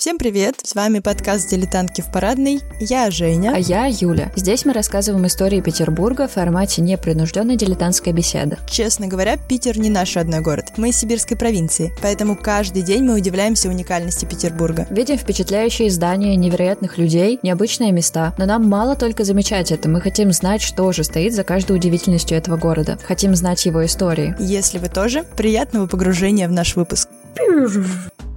Всем 0.00 0.16
привет! 0.16 0.60
С 0.62 0.76
вами 0.76 1.00
подкаст 1.00 1.50
«Дилетантки 1.50 2.02
в 2.02 2.12
парадной». 2.12 2.60
Я 2.78 3.10
Женя. 3.10 3.50
А 3.52 3.58
я 3.58 3.86
Юля. 3.86 4.30
Здесь 4.36 4.64
мы 4.64 4.72
рассказываем 4.72 5.26
истории 5.26 5.60
Петербурга 5.60 6.28
в 6.28 6.34
формате 6.34 6.82
непринужденной 6.82 7.56
дилетантской 7.56 8.12
беседы. 8.12 8.58
Честно 8.70 9.08
говоря, 9.08 9.36
Питер 9.36 9.76
не 9.76 9.90
наш 9.90 10.14
родной 10.14 10.38
город. 10.38 10.66
Мы 10.76 10.90
из 10.90 10.98
сибирской 10.98 11.36
провинции, 11.36 11.92
поэтому 12.00 12.36
каждый 12.36 12.82
день 12.82 13.02
мы 13.02 13.16
удивляемся 13.16 13.68
уникальности 13.68 14.24
Петербурга. 14.24 14.86
Видим 14.88 15.18
впечатляющие 15.18 15.90
здания, 15.90 16.36
невероятных 16.36 16.96
людей, 16.96 17.40
необычные 17.42 17.90
места. 17.90 18.34
Но 18.38 18.46
нам 18.46 18.68
мало 18.68 18.94
только 18.94 19.24
замечать 19.24 19.72
это. 19.72 19.88
Мы 19.88 20.00
хотим 20.00 20.30
знать, 20.30 20.62
что 20.62 20.92
же 20.92 21.02
стоит 21.02 21.34
за 21.34 21.42
каждой 21.42 21.74
удивительностью 21.74 22.38
этого 22.38 22.56
города. 22.56 23.00
Хотим 23.02 23.34
знать 23.34 23.66
его 23.66 23.84
истории. 23.84 24.36
Если 24.38 24.78
вы 24.78 24.90
тоже, 24.90 25.24
приятного 25.36 25.88
погружения 25.88 26.46
в 26.46 26.52
наш 26.52 26.76
выпуск. 26.76 27.08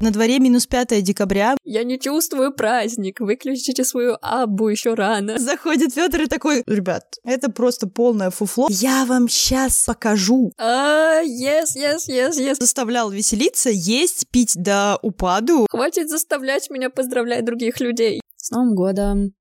На 0.01 0.09
дворе 0.09 0.39
минус 0.39 0.65
5 0.65 1.03
декабря. 1.03 1.55
Я 1.63 1.83
не 1.83 1.99
чувствую 1.99 2.53
праздник. 2.53 3.19
Выключите 3.19 3.83
свою 3.83 4.17
абу 4.21 4.69
еще 4.69 4.95
рано. 4.95 5.37
Заходит 5.37 5.93
Федор 5.93 6.21
и 6.21 6.25
такой, 6.25 6.63
ребят, 6.65 7.03
это 7.23 7.51
просто 7.51 7.87
полное 7.87 8.31
фуфло. 8.31 8.67
Я 8.71 9.05
вам 9.05 9.29
сейчас 9.29 9.85
покажу. 9.85 10.51
А, 10.57 11.21
yes, 11.21 11.77
yes, 11.77 12.09
yes, 12.09 12.31
yes. 12.31 12.55
Заставлял 12.59 13.11
веселиться, 13.11 13.69
есть, 13.69 14.27
пить 14.31 14.53
до 14.55 14.97
упаду. 15.03 15.67
Хватит 15.69 16.09
заставлять 16.09 16.71
меня 16.71 16.89
поздравлять 16.89 17.45
других 17.45 17.79
людей. 17.79 18.21
С 18.37 18.49
Новым 18.49 18.73
годом! 18.73 19.33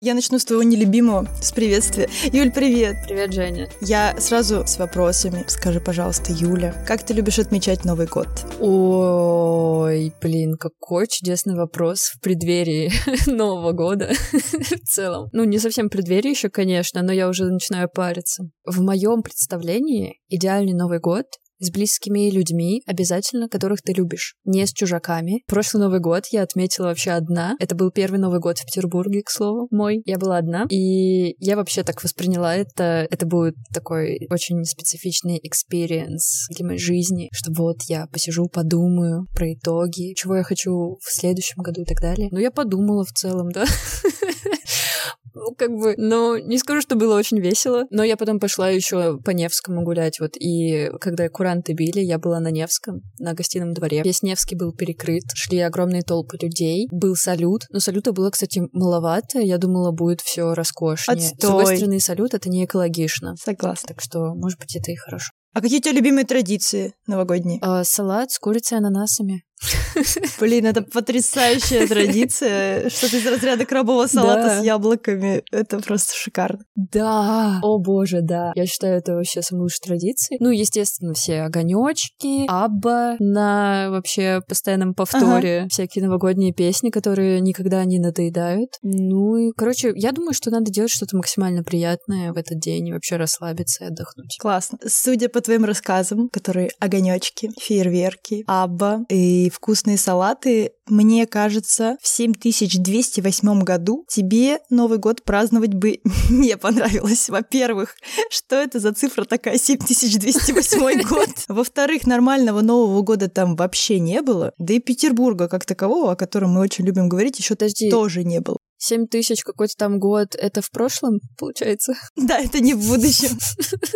Я 0.00 0.14
начну 0.14 0.38
с 0.38 0.44
твоего 0.44 0.62
нелюбимого, 0.62 1.26
с 1.42 1.50
приветствия. 1.50 2.08
Юль, 2.32 2.52
привет! 2.52 2.98
Привет, 3.08 3.32
Женя. 3.32 3.68
Я 3.80 4.14
сразу 4.20 4.64
с 4.64 4.78
вопросами. 4.78 5.44
Скажи, 5.48 5.80
пожалуйста, 5.80 6.32
Юля, 6.32 6.72
как 6.86 7.02
ты 7.02 7.14
любишь 7.14 7.40
отмечать 7.40 7.84
Новый 7.84 8.06
год? 8.06 8.28
Ой, 8.60 10.14
блин, 10.22 10.56
какой 10.56 11.08
чудесный 11.08 11.56
вопрос 11.56 12.12
в 12.14 12.20
преддверии 12.20 12.92
Нового 13.26 13.72
года 13.72 14.12
в 14.32 14.88
целом. 14.88 15.30
Ну, 15.32 15.42
не 15.42 15.58
совсем 15.58 15.88
в 15.88 15.90
преддверии 15.90 16.30
еще, 16.30 16.48
конечно, 16.48 17.02
но 17.02 17.12
я 17.12 17.28
уже 17.28 17.46
начинаю 17.46 17.88
париться. 17.92 18.44
В 18.64 18.80
моем 18.80 19.24
представлении 19.24 20.20
идеальный 20.28 20.74
Новый 20.74 21.00
год 21.00 21.26
с 21.58 21.70
близкими 21.70 22.30
людьми, 22.30 22.82
обязательно, 22.86 23.48
которых 23.48 23.82
ты 23.82 23.92
любишь. 23.92 24.34
Не 24.44 24.66
с 24.66 24.72
чужаками. 24.72 25.42
Прошлый 25.46 25.82
Новый 25.82 26.00
год 26.00 26.26
я 26.30 26.42
отметила 26.42 26.86
вообще 26.86 27.12
одна. 27.12 27.56
Это 27.58 27.74
был 27.74 27.90
первый 27.90 28.18
Новый 28.18 28.40
год 28.40 28.58
в 28.58 28.64
Петербурге, 28.66 29.22
к 29.22 29.30
слову, 29.30 29.68
мой. 29.70 30.02
Я 30.04 30.18
была 30.18 30.38
одна. 30.38 30.66
И 30.70 31.34
я 31.38 31.56
вообще 31.56 31.82
так 31.82 32.02
восприняла 32.02 32.54
это. 32.54 33.06
Это 33.10 33.26
будет 33.26 33.54
такой 33.72 34.26
очень 34.30 34.64
специфичный 34.64 35.38
experience 35.42 36.48
для 36.50 36.66
моей 36.66 36.78
жизни, 36.78 37.28
что 37.32 37.52
вот 37.52 37.78
я 37.88 38.06
посижу, 38.06 38.48
подумаю 38.48 39.26
про 39.34 39.52
итоги, 39.52 40.14
чего 40.14 40.36
я 40.36 40.42
хочу 40.42 40.98
в 41.00 41.12
следующем 41.12 41.62
году 41.62 41.82
и 41.82 41.84
так 41.84 42.00
далее. 42.00 42.28
Ну, 42.30 42.38
я 42.38 42.50
подумала 42.50 43.04
в 43.04 43.12
целом, 43.12 43.50
да. 43.50 43.64
Ну, 45.38 45.54
как 45.56 45.70
бы, 45.70 45.94
но 45.96 46.38
не 46.38 46.58
скажу, 46.58 46.80
что 46.80 46.96
было 46.96 47.16
очень 47.16 47.38
весело. 47.38 47.84
Но 47.90 48.02
я 48.02 48.16
потом 48.16 48.40
пошла 48.40 48.68
еще 48.68 49.18
по 49.24 49.30
Невскому 49.30 49.82
гулять, 49.82 50.20
вот, 50.20 50.32
и 50.36 50.90
когда 51.00 51.28
куранты 51.28 51.72
били, 51.72 52.00
я 52.00 52.18
была 52.18 52.40
на 52.40 52.50
Невском, 52.50 53.02
на 53.18 53.34
гостином 53.34 53.72
дворе. 53.72 54.02
Весь 54.02 54.22
Невский 54.22 54.56
был 54.56 54.72
перекрыт, 54.72 55.22
шли 55.34 55.60
огромные 55.60 56.02
толпы 56.02 56.36
людей, 56.40 56.88
был 56.90 57.14
салют, 57.14 57.62
но 57.70 57.80
салюта 57.80 58.12
было, 58.12 58.30
кстати, 58.30 58.62
маловато, 58.72 59.38
я 59.38 59.58
думала, 59.58 59.92
будет 59.92 60.20
все 60.20 60.54
роскошнее. 60.54 61.16
Отстой. 61.16 61.36
С 61.36 61.40
другой 61.40 61.76
стороны, 61.76 62.00
салют— 62.00 62.34
это 62.34 62.48
не 62.48 62.64
экологично. 62.64 63.34
Согласна. 63.36 63.88
Так 63.88 64.00
что, 64.00 64.34
может 64.34 64.58
быть, 64.58 64.74
это 64.76 64.90
и 64.90 64.96
хорошо. 64.96 65.30
А 65.54 65.60
какие 65.60 65.78
у 65.78 65.82
тебя 65.82 65.92
любимые 65.94 66.24
традиции 66.24 66.94
новогодние? 67.06 67.58
А, 67.62 67.82
салат 67.84 68.30
с 68.30 68.38
курицей 68.38 68.76
и 68.76 68.78
ананасами. 68.78 69.42
Блин, 70.40 70.66
это 70.66 70.82
потрясающая 70.82 71.86
традиция. 71.86 72.88
Что-то 72.90 73.16
из 73.18 73.26
разряда 73.26 73.64
крабового 73.66 74.06
салата 74.06 74.42
Да. 74.42 74.60
с 74.60 74.64
яблоками. 74.64 75.42
Это 75.50 75.78
просто 75.80 76.14
шикарно. 76.14 76.60
Да, 76.76 77.60
о 77.62 77.78
боже, 77.78 78.20
да. 78.22 78.52
Я 78.54 78.66
считаю, 78.66 78.98
это 78.98 79.14
вообще 79.14 79.42
самые 79.42 79.62
лучшие 79.64 79.80
традиции. 79.86 80.36
Ну, 80.40 80.50
естественно, 80.50 81.14
все 81.14 81.42
огонечки, 81.42 82.46
Абба 82.48 83.16
на 83.18 83.88
вообще 83.90 84.40
постоянном 84.46 84.94
повторе, 84.94 85.66
всякие 85.70 86.04
новогодние 86.04 86.52
песни, 86.52 86.90
которые 86.90 87.40
никогда 87.40 87.84
не 87.84 87.98
надоедают. 87.98 88.70
Ну 88.82 89.36
и, 89.36 89.52
короче, 89.56 89.92
я 89.94 90.12
думаю, 90.12 90.32
что 90.34 90.50
надо 90.50 90.70
делать 90.70 90.90
что-то 90.90 91.16
максимально 91.16 91.62
приятное 91.62 92.32
в 92.32 92.36
этот 92.36 92.58
день 92.58 92.88
и 92.88 92.92
вообще 92.92 93.16
расслабиться 93.16 93.84
и 93.84 93.86
отдохнуть. 93.88 94.36
Классно. 94.40 94.78
Судя 94.86 95.28
по 95.28 95.40
твоим 95.40 95.64
рассказам, 95.64 96.28
которые 96.28 96.70
огонечки, 96.78 97.50
фейерверки, 97.60 98.44
абба 98.46 99.00
и 99.08 99.47
вкусные 99.50 99.98
салаты, 99.98 100.72
мне 100.88 101.26
кажется, 101.26 101.96
в 102.00 102.08
7208 102.08 103.62
году 103.62 104.04
тебе 104.08 104.60
Новый 104.70 104.98
год 104.98 105.22
праздновать 105.24 105.74
бы 105.74 106.00
не 106.30 106.56
понравилось. 106.56 107.28
Во-первых, 107.28 107.94
что 108.30 108.56
это 108.56 108.80
за 108.80 108.92
цифра 108.92 109.24
такая 109.24 109.58
7208 109.58 111.02
год? 111.08 111.28
Во-вторых, 111.48 112.06
нормального 112.06 112.60
Нового 112.60 113.02
года 113.02 113.28
там 113.28 113.56
вообще 113.56 113.98
не 113.98 114.22
было. 114.22 114.52
Да 114.58 114.74
и 114.74 114.80
Петербурга 114.80 115.48
как 115.48 115.64
такового, 115.64 116.12
о 116.12 116.16
котором 116.16 116.52
мы 116.52 116.60
очень 116.60 116.84
любим 116.84 117.08
говорить, 117.08 117.38
еще 117.38 117.54
тоже 117.90 118.24
не 118.24 118.40
было. 118.40 118.58
Семь 118.80 119.08
тысяч 119.08 119.42
какой-то 119.42 119.74
там 119.76 119.98
год, 119.98 120.36
это 120.36 120.62
в 120.62 120.70
прошлом, 120.70 121.20
получается? 121.36 121.94
Да, 122.16 122.38
это 122.38 122.60
не 122.60 122.74
в 122.74 122.86
будущем. 122.86 123.36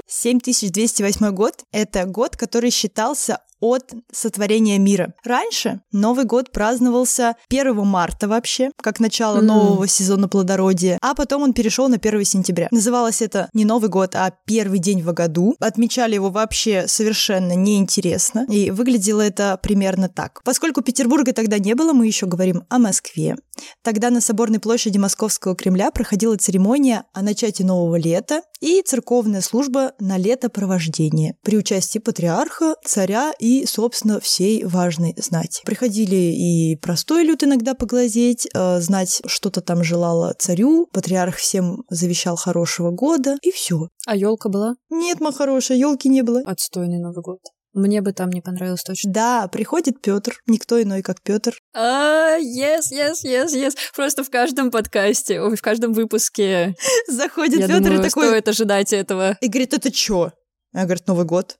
7208 0.09 1.31
год— 1.31 1.65
это 1.73 2.05
год, 2.05 2.37
который 2.37 2.71
считался 2.71 3.39
от 3.61 3.93
сотворения 4.11 4.79
мира. 4.79 5.15
Раньше 5.23 5.83
Новый 5.93 6.25
год 6.25 6.51
праздновался 6.83 7.37
1 7.49 7.85
марта 7.85 8.27
вообще, 8.29 8.71
как 8.77 8.99
начало 9.01 9.37
Мгм. 9.37 9.47
нового 9.47 9.87
сезона 9.87 10.29
плодородия, 10.29 10.99
а 11.01 11.15
потом 11.15 11.43
он 11.43 11.53
перешел 11.53 11.89
на 11.89 11.99
1 11.99 12.25
сентября. 12.25 12.69
Называлось 12.73 13.23
это 13.23 13.49
не 13.55 13.65
Новый 13.65 13.89
год, 13.89 14.15
а 14.17 14.33
первый 14.47 14.79
день 14.81 15.03
в 15.03 15.13
году. 15.13 15.55
Отмечали 15.61 16.15
его 16.15 16.31
вообще 16.31 16.87
совершенно 16.89 17.53
неинтересно, 17.55 18.47
и 18.49 18.71
выглядело 18.71 19.21
это 19.21 19.59
примерно 19.63 20.09
так. 20.09 20.41
Поскольку 20.45 20.83
Петербурга 20.83 21.33
тогда 21.33 21.59
не 21.59 21.75
было, 21.75 21.93
мы 21.93 22.07
еще 22.07 22.27
говорим 22.27 22.65
о 22.69 22.79
Москве. 22.79 23.37
Тогда 23.83 24.11
на 24.11 24.21
Соборной 24.21 24.59
площади 24.59 24.99
Московского 24.99 25.55
Кремля 25.55 25.91
проходила 25.91 26.37
церемония 26.37 27.05
о 27.13 27.23
начале 27.23 27.53
нового 27.61 27.97
лета 27.97 28.43
и 28.63 28.81
церковная 28.83 29.41
служба 29.41 29.93
на 29.99 30.17
летопровождение 30.17 31.37
при 31.43 31.59
участии 31.59 31.99
патриарха, 31.99 32.77
царя 32.85 33.33
и, 33.39 33.67
собственно, 33.67 34.21
всей 34.21 34.65
важной 34.65 35.15
знати. 35.19 35.63
Приходили 35.67 36.15
и 36.15 36.77
простой 36.77 37.25
люд 37.25 37.43
иногда 37.43 37.75
поглазеть, 37.75 38.49
э, 38.55 38.81
знать 38.81 39.21
что-то 39.27 39.61
там 39.61 39.83
желала 39.83 40.35
царю, 40.39 40.87
патриарх 40.93 41.37
всем 41.37 41.83
завещал 41.91 42.37
хорошего 42.37 42.93
года, 42.93 43.37
и 43.43 43.51
все. 43.51 43.89
А 44.07 44.17
елка 44.17 44.49
была? 44.49 44.75
Нет, 44.91 45.21
моя 45.21 45.33
хорошая, 45.33 45.79
елки 45.79 46.09
не 46.09 46.23
было. 46.23 46.41
Отстойный 46.47 47.01
Новый 47.01 47.23
год. 47.23 47.41
Мне 47.75 48.03
бы 48.03 48.13
там 48.13 48.31
не 48.31 48.41
понравилось 48.41 48.83
точно. 48.83 49.13
Да, 49.13 49.49
приходит 49.49 50.01
Петр, 50.03 50.35
никто 50.47 50.81
иной, 50.83 51.03
как 51.03 51.23
Петр. 51.23 51.55
А, 51.75 52.37
yes, 52.39 52.93
yes, 52.93 53.25
yes, 53.25 53.49
yes. 53.55 53.73
Просто 53.95 54.25
в 54.25 54.31
каждом 54.31 54.71
подкасте, 54.71 55.41
ой, 55.41 55.57
в 55.57 55.63
каждом 55.63 55.93
выпуске. 55.95 56.75
Заходит 57.09 57.61
Я 57.61 57.69
Петр 57.69 57.85
думаю, 57.85 58.01
и 58.01 58.03
такой, 58.09 58.27
стоит 58.27 58.49
ожидать 58.49 58.93
этого. 58.93 59.39
И 59.41 59.49
говорит, 59.49 59.73
это 59.73 59.91
чё? 59.91 60.33
Я 60.75 60.85
говорю, 60.85 61.01
Новый 61.07 61.25
год. 61.25 61.57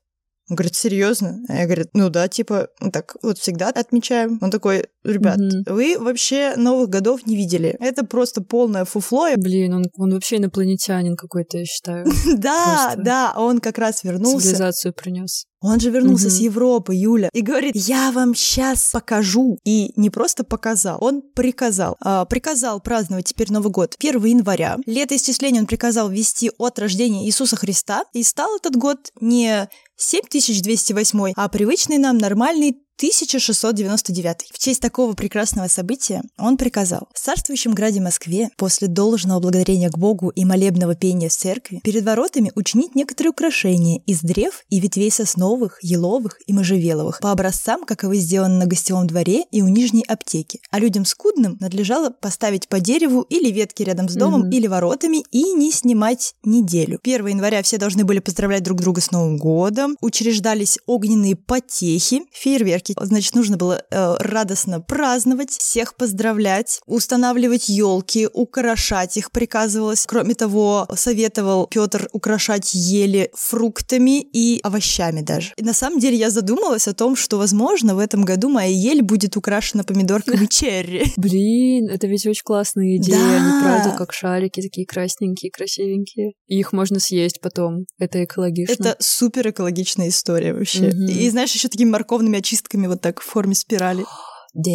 Он 0.49 0.57
говорит, 0.57 0.75
серьезно? 0.75 1.39
Я 1.47 1.65
говорю, 1.65 1.85
ну 1.93 2.09
да, 2.09 2.27
типа, 2.27 2.67
ну 2.81 2.91
так 2.91 3.15
вот 3.23 3.37
всегда 3.37 3.69
отмечаем. 3.69 4.39
Он 4.41 4.51
такой, 4.51 4.87
ребят, 5.03 5.37
Мгм. 5.37 5.63
вы 5.73 5.95
вообще 5.97 6.55
Новых 6.57 6.89
годов 6.89 7.25
не 7.25 7.37
видели. 7.37 7.77
Это 7.79 8.05
просто 8.05 8.41
полное 8.41 8.83
фуфло. 8.83 9.29
Блин, 9.37 9.73
он, 9.73 9.85
он 9.97 10.13
вообще 10.13 10.37
инопланетянин 10.37 11.15
какой-то, 11.15 11.59
я 11.59 11.65
считаю. 11.65 12.05
Да, 12.37 12.95
да, 12.97 13.33
он 13.37 13.59
как 13.59 13.77
раз 13.77 14.03
вернулся. 14.03 14.41
Цивилизацию 14.41 14.93
принес. 14.93 15.45
Он 15.63 15.79
же 15.79 15.89
вернулся 15.89 16.27
Мгм. 16.27 16.35
с 16.35 16.39
Европы, 16.39 16.93
Юля, 16.93 17.29
и 17.33 17.41
говорит, 17.41 17.71
я 17.75 18.11
вам 18.11 18.35
сейчас 18.35 18.89
покажу. 18.91 19.57
И 19.63 19.93
не 19.95 20.09
просто 20.09 20.43
показал, 20.43 20.97
он 21.01 21.21
приказал. 21.21 21.95
А, 22.01 22.25
приказал 22.25 22.81
праздновать 22.81 23.25
теперь 23.27 23.51
Новый 23.51 23.71
год 23.71 23.95
1 23.97 24.23
января. 24.25 24.77
Летоисчисление 24.85 25.61
он 25.61 25.67
приказал 25.67 26.09
ввести 26.09 26.51
от 26.57 26.77
рождения 26.79 27.25
Иисуса 27.25 27.55
Христа. 27.55 28.03
И 28.13 28.23
стал 28.23 28.55
этот 28.57 28.75
год 28.75 29.11
не 29.21 29.69
7208, 29.95 31.33
а 31.35 31.47
привычный 31.49 31.97
нам 31.97 32.17
нормальный 32.17 32.77
1699. 33.03 34.45
В 34.53 34.57
честь 34.57 34.79
такого 34.79 35.11
прекрасного 35.11 35.67
события 35.67 36.21
он 36.37 36.55
приказал 36.55 37.09
в 37.13 37.19
царствующем 37.19 37.73
граде 37.73 37.99
Москве 37.99 38.47
после 38.55 38.87
должного 38.87 39.41
благодарения 39.41 39.89
к 39.89 39.97
Богу 39.97 40.29
и 40.29 40.45
молебного 40.45 40.95
пения 40.95 41.27
в 41.27 41.33
церкви 41.33 41.81
перед 41.83 42.05
воротами 42.05 42.53
учинить 42.55 42.95
некоторые 42.95 43.31
украшения 43.31 44.01
из 44.05 44.21
древ 44.21 44.63
и 44.69 44.79
ветвей 44.79 45.11
сосновых, 45.11 45.79
еловых 45.81 46.37
и 46.47 46.53
можжевеловых 46.53 47.19
по 47.19 47.31
образцам, 47.33 47.83
каковы 47.83 48.15
сделаны 48.19 48.57
на 48.59 48.67
гостевом 48.67 49.05
дворе 49.05 49.43
и 49.51 49.61
у 49.61 49.67
нижней 49.67 50.05
аптеки. 50.07 50.61
А 50.71 50.79
людям 50.79 51.03
скудным 51.03 51.57
надлежало 51.59 52.09
поставить 52.09 52.69
по 52.69 52.79
дереву 52.79 53.23
или 53.23 53.51
ветки 53.51 53.83
рядом 53.83 54.07
с 54.07 54.13
домом 54.13 54.43
Мгм. 54.43 54.51
или 54.51 54.67
воротами 54.67 55.25
и 55.29 55.51
не 55.51 55.73
снимать 55.73 56.35
неделю. 56.45 56.99
1 57.03 57.27
января 57.27 57.63
все 57.63 57.77
должны 57.77 58.05
были 58.05 58.19
поздравлять 58.19 58.63
друг 58.63 58.79
друга 58.79 59.01
с 59.01 59.11
Новым 59.11 59.37
годом, 59.37 59.97
учреждались 59.99 60.79
огненные 60.85 61.35
потехи, 61.35 62.21
фейерверки 62.31 62.92
марте, 62.95 63.07
значит, 63.07 63.35
нужно 63.35 63.57
было 63.57 63.83
э, 63.89 64.15
радостно 64.19 64.81
праздновать, 64.81 65.51
всех 65.51 65.95
поздравлять, 65.95 66.81
устанавливать 66.85 67.69
елки, 67.69 68.27
украшать 68.33 69.17
их 69.17 69.31
приказывалось. 69.31 70.05
Кроме 70.07 70.35
того, 70.35 70.87
советовал 70.95 71.67
Петр 71.67 72.09
украшать 72.11 72.73
ели 72.73 73.29
фруктами 73.33 74.21
и 74.21 74.59
овощами 74.63 75.21
даже. 75.21 75.53
И 75.57 75.63
на 75.63 75.73
самом 75.73 75.99
деле 75.99 76.17
я 76.17 76.29
задумалась 76.29 76.87
о 76.87 76.93
том, 76.93 77.15
что, 77.15 77.37
возможно, 77.37 77.95
в 77.95 77.99
этом 77.99 78.23
году 78.23 78.49
моя 78.49 78.71
ель 78.71 79.01
будет 79.01 79.37
украшена 79.37 79.83
помидорками 79.83 80.45
черри. 80.49 81.13
Блин, 81.17 81.89
это 81.89 82.07
ведь 82.07 82.25
очень 82.25 82.43
классная 82.43 82.97
идея. 82.97 83.17
Да. 83.17 83.35
Они 83.35 83.63
правда 83.63 83.95
как 83.97 84.13
шарики, 84.13 84.61
такие 84.61 84.85
красненькие, 84.85 85.51
красивенькие. 85.51 86.33
И 86.47 86.59
их 86.59 86.73
можно 86.73 86.99
съесть 86.99 87.39
потом. 87.41 87.85
Это 87.99 88.23
экологично. 88.23 88.73
Это 88.73 88.95
супер 88.99 89.49
экологичная 89.49 90.09
история 90.09 90.53
вообще. 90.53 90.89
И 90.89 91.29
знаешь, 91.29 91.53
еще 91.53 91.67
такими 91.67 91.89
морковными 91.89 92.39
очистками 92.39 92.72
вот 92.87 93.01
так 93.01 93.21
в 93.21 93.25
форме 93.25 93.55
спирали. 93.55 94.05
Да. 94.55 94.69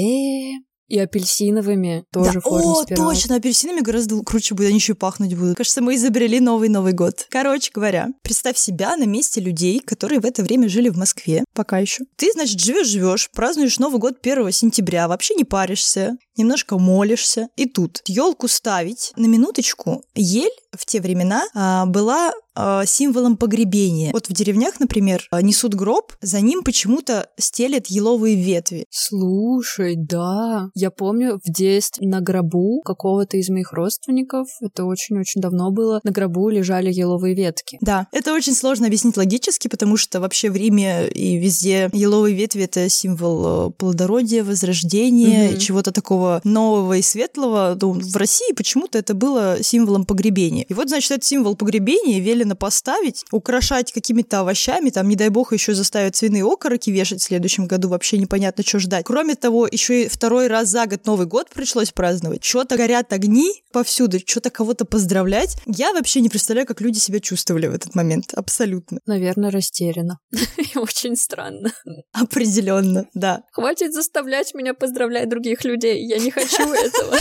И 0.89 0.99
апельсиновыми 0.99 2.05
тоже 2.11 2.33
да, 2.33 2.41
в 2.41 2.43
форме 2.45 2.67
о, 2.67 2.83
спирали. 2.83 2.97
точно, 2.97 3.37
апельсинами 3.37 3.81
гораздо 3.81 4.21
круче 4.23 4.55
будет, 4.55 4.69
они 4.69 4.79
еще 4.79 4.95
и 4.95 4.97
пахнуть 4.97 5.35
будут. 5.35 5.57
Кажется, 5.57 5.83
мы 5.83 5.97
изобрели 5.97 6.41
новый 6.41 6.71
Новый 6.71 6.95
год. 6.95 7.27
Короче 7.31 7.71
говоря, 7.75 8.09
представь 8.23 8.57
себя 8.57 8.97
на 8.97 9.05
месте 9.05 9.41
людей, 9.41 9.81
которые 9.81 10.21
в 10.21 10.25
это 10.25 10.43
время 10.43 10.69
жили 10.69 10.89
в 10.89 10.97
Москве, 10.97 11.45
пока 11.55 11.79
еще. 11.79 12.05
Ты, 12.17 12.33
значит, 12.33 12.59
живешь-живешь, 12.61 13.31
празднуешь 13.33 13.79
Новый 13.79 14.01
год 14.01 14.17
1 14.23 14.51
сентября, 14.51 15.09
вообще 15.09 15.35
не 15.35 15.45
паришься, 15.45 16.17
немножко 16.39 16.79
молишься. 16.79 17.49
И 17.57 17.67
тут 17.67 18.01
елку 18.07 18.49
ставить, 18.49 19.13
на 19.17 19.27
минуточку, 19.27 20.03
ель 20.15 20.49
в 20.77 20.85
те 20.87 21.01
времена 21.01 21.45
а, 21.55 21.87
была 21.87 22.33
а, 22.55 22.85
символом 22.87 23.37
погребения. 23.37 24.11
Вот 24.13 24.29
в 24.29 24.33
деревнях, 24.33 24.81
например, 24.81 25.27
а, 25.31 25.41
несут 25.43 25.75
гроб, 25.75 26.13
за 26.21 26.41
ним 26.41 26.63
почему-то 26.63 27.29
стелят 27.39 27.87
еловые 27.87 28.35
ветви. 28.37 28.85
Слушай, 28.91 29.95
да. 29.97 30.69
Я 30.75 30.91
помню 30.91 31.41
в 31.45 31.51
детстве 31.53 32.09
на 32.09 32.21
гробу 32.21 32.81
какого-то 32.85 33.37
из 33.37 33.49
моих 33.49 33.73
родственников, 33.73 34.49
это 34.61 34.85
очень-очень 34.85 35.41
давно 35.41 35.71
было, 35.71 36.01
на 36.03 36.11
гробу 36.11 36.49
лежали 36.49 36.93
еловые 36.93 37.35
ветки. 37.35 37.79
Да, 37.81 38.09
это 38.13 38.35
очень 38.35 38.55
сложно 38.55 38.87
объяснить 38.87 39.17
логически, 39.17 39.69
потому 39.69 39.97
что 39.97 40.21
вообще 40.21 40.51
в 40.51 40.57
Риме 40.57 41.09
и 41.09 41.37
везде 41.37 41.91
еловые 41.93 42.35
ветви— 42.35 42.63
это 42.65 42.89
символ 42.89 43.69
э, 43.69 43.71
плодородия, 43.73 44.43
возрождения, 44.45 45.51
Мгм. 45.51 45.59
чего-то 45.59 45.93
такого 45.93 46.41
нового 46.45 46.95
и 46.95 47.03
светлого. 47.03 47.77
Ну, 47.81 47.93
в 47.93 48.17
России 48.17 48.53
почему-то 48.53 48.99
это 48.99 49.15
было 49.15 49.59
символом 49.63 50.05
погребения. 50.05 50.67
И 50.69 50.75
вот, 50.75 50.89
значит, 50.89 51.11
этот 51.11 51.25
символ 51.25 51.57
погребения 51.57 52.21
велено 52.21 52.55
поставить, 52.55 53.25
украшать 53.33 53.93
какими-то 53.93 54.41
овощами, 54.41 54.91
там, 54.91 55.09
не 55.09 55.17
дай 55.17 55.29
бог, 55.31 55.53
еще 55.53 55.75
заставят 55.75 56.17
свиные 56.17 56.45
окороки 56.45 56.91
вешать 56.91 57.21
в 57.21 57.25
следующем 57.25 57.67
году, 57.67 57.89
вообще 57.89 58.19
непонятно, 58.19 58.65
что 58.65 58.79
ждать. 58.79 59.05
Кроме 59.07 59.35
того, 59.35 59.67
еще 59.71 60.05
и 60.05 60.09
второй 60.09 60.49
раз 60.49 60.69
за 60.69 60.87
год 60.87 61.07
Новый 61.07 61.27
год 61.27 61.49
пришлось 61.51 61.91
праздновать. 61.91 62.45
Что-то 62.45 62.77
горят 62.77 63.13
огни 63.13 63.51
повсюду, 63.73 64.19
что-то 64.25 64.51
кого-то 64.51 64.85
поздравлять. 64.85 65.57
Я 65.67 65.93
вообще 65.93 66.21
не 66.21 66.29
представляю, 66.29 66.67
как 66.67 66.81
люди 66.81 66.99
себя 66.99 67.21
чувствовали 67.21 67.67
в 67.67 67.75
этот 67.75 67.95
момент. 67.95 68.35
Абсолютно. 68.35 69.01
Наверное, 69.07 69.51
растеряна. 69.51 70.19
Очень 70.75 71.17
странно. 71.17 71.73
Определенно, 72.13 73.07
да. 73.15 73.43
Хватит 73.53 73.93
заставлять 73.95 74.55
меня 74.55 74.75
поздравлять 74.75 75.29
других 75.29 75.65
людей. 75.65 76.05
Я 76.07 76.19
не 76.19 76.31
хочу 76.31 76.63
этого. 76.73 77.17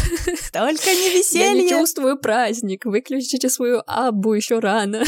Только 0.52 0.86
не 0.92 1.08
Я 1.08 1.54
не 1.54 1.64
веселье. 1.64 1.70
чувствую 1.70 2.18
праздник. 2.20 2.86
Выключите 3.28 3.50
свою 3.50 3.82
абу 3.88 4.34
еще 4.34 4.60
рано. 4.60 5.04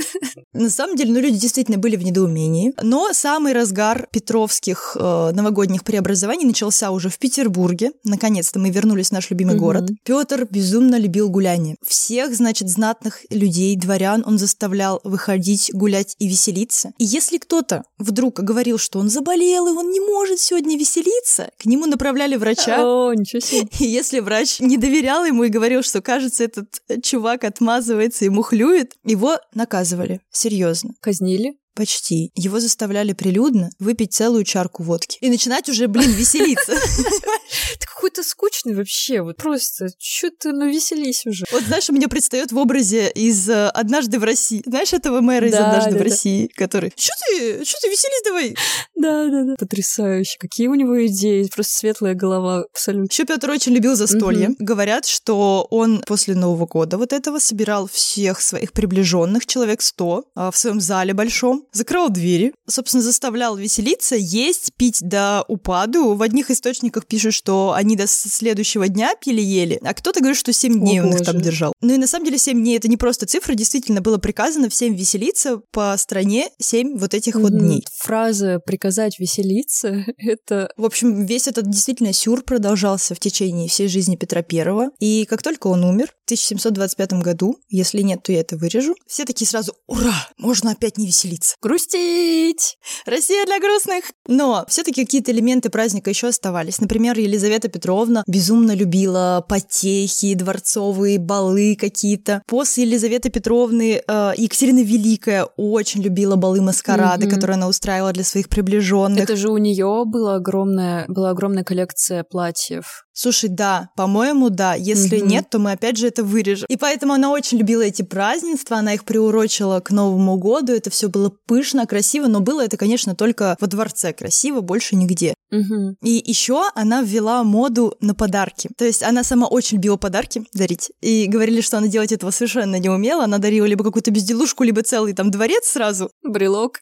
На 0.52 0.68
самом 0.68 0.96
деле, 0.96 1.12
ну, 1.12 1.20
люди 1.20 1.38
действительно 1.38 1.78
были 1.78 1.96
в 1.96 2.02
недоумении. 2.04 2.74
Но 2.82 3.14
самый 3.14 3.54
разгар 3.54 4.08
петровских 4.12 4.94
э, 5.00 5.30
новогодних 5.32 5.82
преобразований 5.82 6.44
начался 6.44 6.90
уже 6.90 7.08
в 7.08 7.18
Петербурге. 7.18 7.92
Наконец-то 8.04 8.58
мы 8.58 8.68
вернулись 8.68 9.08
в 9.08 9.12
наш 9.12 9.30
любимый 9.30 9.54
Мгм. 9.54 9.64
город. 9.64 9.90
Петр 10.04 10.46
безумно 10.50 10.96
любил 10.98 11.30
гуляние. 11.30 11.76
Всех, 11.86 12.34
значит, 12.34 12.68
знатных 12.68 13.20
людей, 13.30 13.74
дворян 13.76 14.22
он 14.26 14.36
заставлял 14.38 15.00
выходить, 15.04 15.70
гулять 15.72 16.14
и 16.18 16.28
веселиться. 16.28 16.92
И 16.98 17.04
если 17.04 17.38
кто-то 17.38 17.84
вдруг 17.98 18.34
говорил, 18.40 18.76
что 18.76 18.98
он 18.98 19.08
заболел, 19.08 19.66
и 19.68 19.70
он 19.70 19.90
не 19.90 20.00
может 20.00 20.40
сегодня 20.40 20.76
веселиться, 20.76 21.50
к 21.58 21.64
нему 21.64 21.86
направляли 21.86 22.36
врача. 22.36 22.84
О, 22.84 23.14
ничего 23.14 23.40
себе. 23.40 23.68
И 23.80 23.84
если 23.84 24.20
врач 24.20 24.60
не 24.60 24.76
доверял 24.76 25.24
ему 25.24 25.44
и 25.44 25.48
говорил, 25.48 25.82
что, 25.82 26.02
кажется, 26.02 26.44
этот 26.44 26.66
чувак 27.02 27.44
отмазывается 27.62 28.24
и 28.24 28.28
мухлюет, 28.28 28.94
его 29.04 29.38
наказывали. 29.54 30.20
Серьезно. 30.30 30.94
Казнили? 31.00 31.54
Почти. 31.74 32.30
Его 32.34 32.60
заставляли 32.60 33.12
прилюдно 33.12 33.70
выпить 33.78 34.12
целую 34.12 34.44
чарку 34.44 34.82
водки. 34.82 35.18
И 35.20 35.30
начинать 35.30 35.68
уже, 35.68 35.88
блин, 35.88 36.10
веселиться. 36.10 36.72
Ты 37.78 37.86
какой-то 37.86 38.22
скучный 38.22 38.74
вообще. 38.74 39.22
Вот 39.22 39.36
просто, 39.36 39.88
что 39.98 40.30
ты, 40.30 40.52
ну 40.52 40.68
веселись 40.68 41.24
уже. 41.26 41.44
Вот 41.52 41.62
знаешь, 41.62 41.88
у 41.88 41.92
меня 41.92 42.08
предстает 42.08 42.52
в 42.52 42.58
образе 42.58 43.10
из 43.10 43.48
э, 43.48 43.68
«Однажды 43.68 44.18
в 44.18 44.24
России». 44.24 44.62
Знаешь 44.66 44.92
этого 44.92 45.20
мэра 45.20 45.46
из 45.48 45.54
«Однажды 45.54 45.98
в. 45.98 46.02
России», 46.02 46.46
который 46.48 46.92
«Чё 46.96 47.12
ты? 47.26 47.64
Чё 47.64 47.76
ты 47.80 47.88
веселись 47.88 48.22
давай?» 48.24 48.56
Да, 48.96 49.28
да, 49.28 49.44
да. 49.44 49.54
Потрясающе. 49.58 50.38
Какие 50.38 50.68
у 50.68 50.74
него 50.74 51.06
идеи. 51.06 51.48
Просто 51.54 51.74
светлая 51.74 52.14
голова 52.14 52.64
абсолютно. 52.72 53.08
Еще 53.10 53.24
Петр 53.24 53.50
очень 53.50 53.72
любил 53.72 53.94
застолье. 53.94 54.50
Говорят, 54.58 55.06
что 55.06 55.66
он 55.70 56.02
после 56.06 56.34
Нового 56.34 56.66
года 56.66 56.98
вот 56.98 57.12
этого 57.12 57.38
собирал 57.38 57.88
всех 57.88 58.40
своих 58.40 58.72
приближенных, 58.72 59.46
человек 59.46 59.82
100, 59.82 60.24
а, 60.34 60.50
в 60.50 60.56
своем 60.56 60.80
зале 60.80 61.14
большом, 61.14 61.61
закрывал 61.72 62.10
двери, 62.10 62.52
собственно, 62.68 63.02
заставлял 63.02 63.56
веселиться, 63.56 64.16
есть, 64.16 64.72
пить 64.76 64.98
до 65.00 65.44
упаду. 65.48 66.14
В 66.14 66.22
одних 66.22 66.50
источниках 66.50 67.06
пишут, 67.06 67.34
что 67.34 67.72
они 67.72 67.96
до 67.96 68.06
следующего 68.06 68.88
дня 68.88 69.14
пили-ели, 69.22 69.80
а 69.82 69.94
кто-то 69.94 70.20
говорит, 70.20 70.38
что 70.38 70.52
7 70.52 70.80
дней 70.80 71.00
О, 71.00 71.04
он 71.06 71.14
их 71.14 71.22
там 71.22 71.40
держал. 71.40 71.72
Ну 71.80 71.94
и 71.94 71.98
на 71.98 72.06
самом 72.06 72.24
деле 72.26 72.38
7 72.38 72.58
дней 72.60 72.76
это 72.76 72.88
не 72.88 72.96
просто 72.96 73.26
цифра, 73.26 73.54
действительно 73.54 74.00
было 74.00 74.18
приказано 74.18 74.68
всем 74.68 74.94
веселиться 74.94 75.60
по 75.70 75.94
стране 75.98 76.48
7 76.60 76.98
вот 76.98 77.14
этих 77.14 77.34
вот 77.34 77.52
Мгм. 77.52 77.58
дней. 77.60 77.84
Фраза 77.98 78.60
«приказать 78.64 79.18
веселиться»— 79.18 80.04
это 80.18 80.70
В 80.76 80.84
общем, 80.84 81.26
весь 81.26 81.48
этот 81.48 81.70
действительно 81.70 82.12
сюр 82.12 82.42
продолжался 82.42 83.14
в 83.14 83.20
течение 83.20 83.68
всей 83.68 83.88
жизни 83.88 84.16
Петра 84.16 84.42
Первого. 84.42 84.90
И 84.98 85.24
как 85.26 85.42
только 85.42 85.66
он 85.68 85.84
умер, 85.84 86.12
1725 86.34 87.12
году, 87.22 87.56
если 87.68 88.02
нет, 88.02 88.22
то 88.22 88.32
я 88.32 88.40
это 88.40 88.56
вырежу, 88.56 88.94
все 89.06 89.24
такие 89.24 89.46
сразу 89.48 89.74
«Ура! 89.86 90.14
Можно 90.38 90.72
опять 90.72 90.98
не 90.98 91.06
веселиться! 91.06 91.56
грустить. 91.62 92.76
Россия 93.06 93.44
для 93.46 93.58
грустных!» 93.60 94.04
Но 94.26 94.64
все 94.68 94.82
таки 94.82 95.04
какие-то 95.04 95.30
элементы 95.32 95.68
праздника 95.70 96.10
еще 96.10 96.28
оставались. 96.28 96.80
Например, 96.80 97.18
Елизавета 97.18 97.68
Петровна 97.68 98.22
безумно 98.26 98.72
любила 98.74 99.44
потехи, 99.48 100.34
дворцовые 100.34 101.18
балы 101.18 101.76
какие-то. 101.78 102.42
После 102.46 102.84
Елизаветы 102.84 103.30
Петровны 103.30 104.02
э, 104.06 104.32
Екатерина 104.36 104.82
Великая 104.82 105.44
очень 105.56 106.02
любила 106.02 106.36
балы-маскарады, 106.36 107.26
Мгм. 107.26 107.34
которые 107.34 107.54
она 107.54 107.68
устраивала 107.68 108.12
для 108.12 108.24
своих 108.24 108.48
приближенных. 108.48 109.22
Это 109.22 109.36
же 109.36 109.48
у 109.50 109.58
нее 109.58 110.04
была 110.06 110.36
огромная, 110.36 111.04
была 111.08 111.30
огромная 111.30 111.64
коллекция 111.64 112.24
платьев. 112.24 113.04
Слушай, 113.14 113.50
да, 113.50 113.90
по-моему, 113.96 114.48
да. 114.48 114.74
Если 114.74 115.18
Мгм. 115.18 115.28
нет, 115.28 115.50
то 115.50 115.58
мы 115.58 115.72
опять 115.72 115.98
же 115.98 116.06
это 116.06 116.21
вырежем. 116.22 116.66
И 116.68 116.76
поэтому 116.76 117.12
она 117.12 117.30
очень 117.30 117.58
любила 117.58 117.82
эти 117.82 118.02
празднества, 118.02 118.78
она 118.78 118.94
их 118.94 119.04
приурочила 119.04 119.80
к 119.80 119.90
Новому 119.90 120.36
году. 120.36 120.72
Это 120.72 120.90
все 120.90 121.08
было 121.08 121.32
пышно, 121.46 121.86
красиво, 121.86 122.26
но 122.26 122.40
было 122.40 122.64
это, 122.64 122.76
конечно, 122.76 123.14
только 123.14 123.56
во 123.60 123.66
дворце 123.66 124.12
красиво, 124.12 124.60
больше 124.60 124.96
нигде. 124.96 125.34
Мгм. 125.50 125.96
И 126.02 126.22
еще 126.24 126.64
она 126.74 127.02
ввела 127.02 127.44
моду 127.44 127.94
на 128.00 128.14
подарки. 128.14 128.70
То 128.76 128.84
есть 128.86 129.02
она 129.02 129.22
сама 129.22 129.46
очень 129.46 129.76
любила 129.76 129.96
подарки 129.96 130.44
дарить. 130.54 130.90
И 131.02 131.26
говорили, 131.26 131.60
что 131.60 131.76
она 131.78 131.88
делать 131.88 132.10
этого 132.10 132.30
совершенно 132.30 132.76
не 132.76 132.88
умела. 132.88 133.24
Она 133.24 133.38
дарила 133.38 133.66
либо 133.66 133.84
какую-то 133.84 134.10
безделушку, 134.10 134.64
либо 134.64 134.82
целый 134.82 135.12
там 135.12 135.30
дворец 135.30 135.66
сразу. 135.66 136.10
Брелок. 136.22 136.80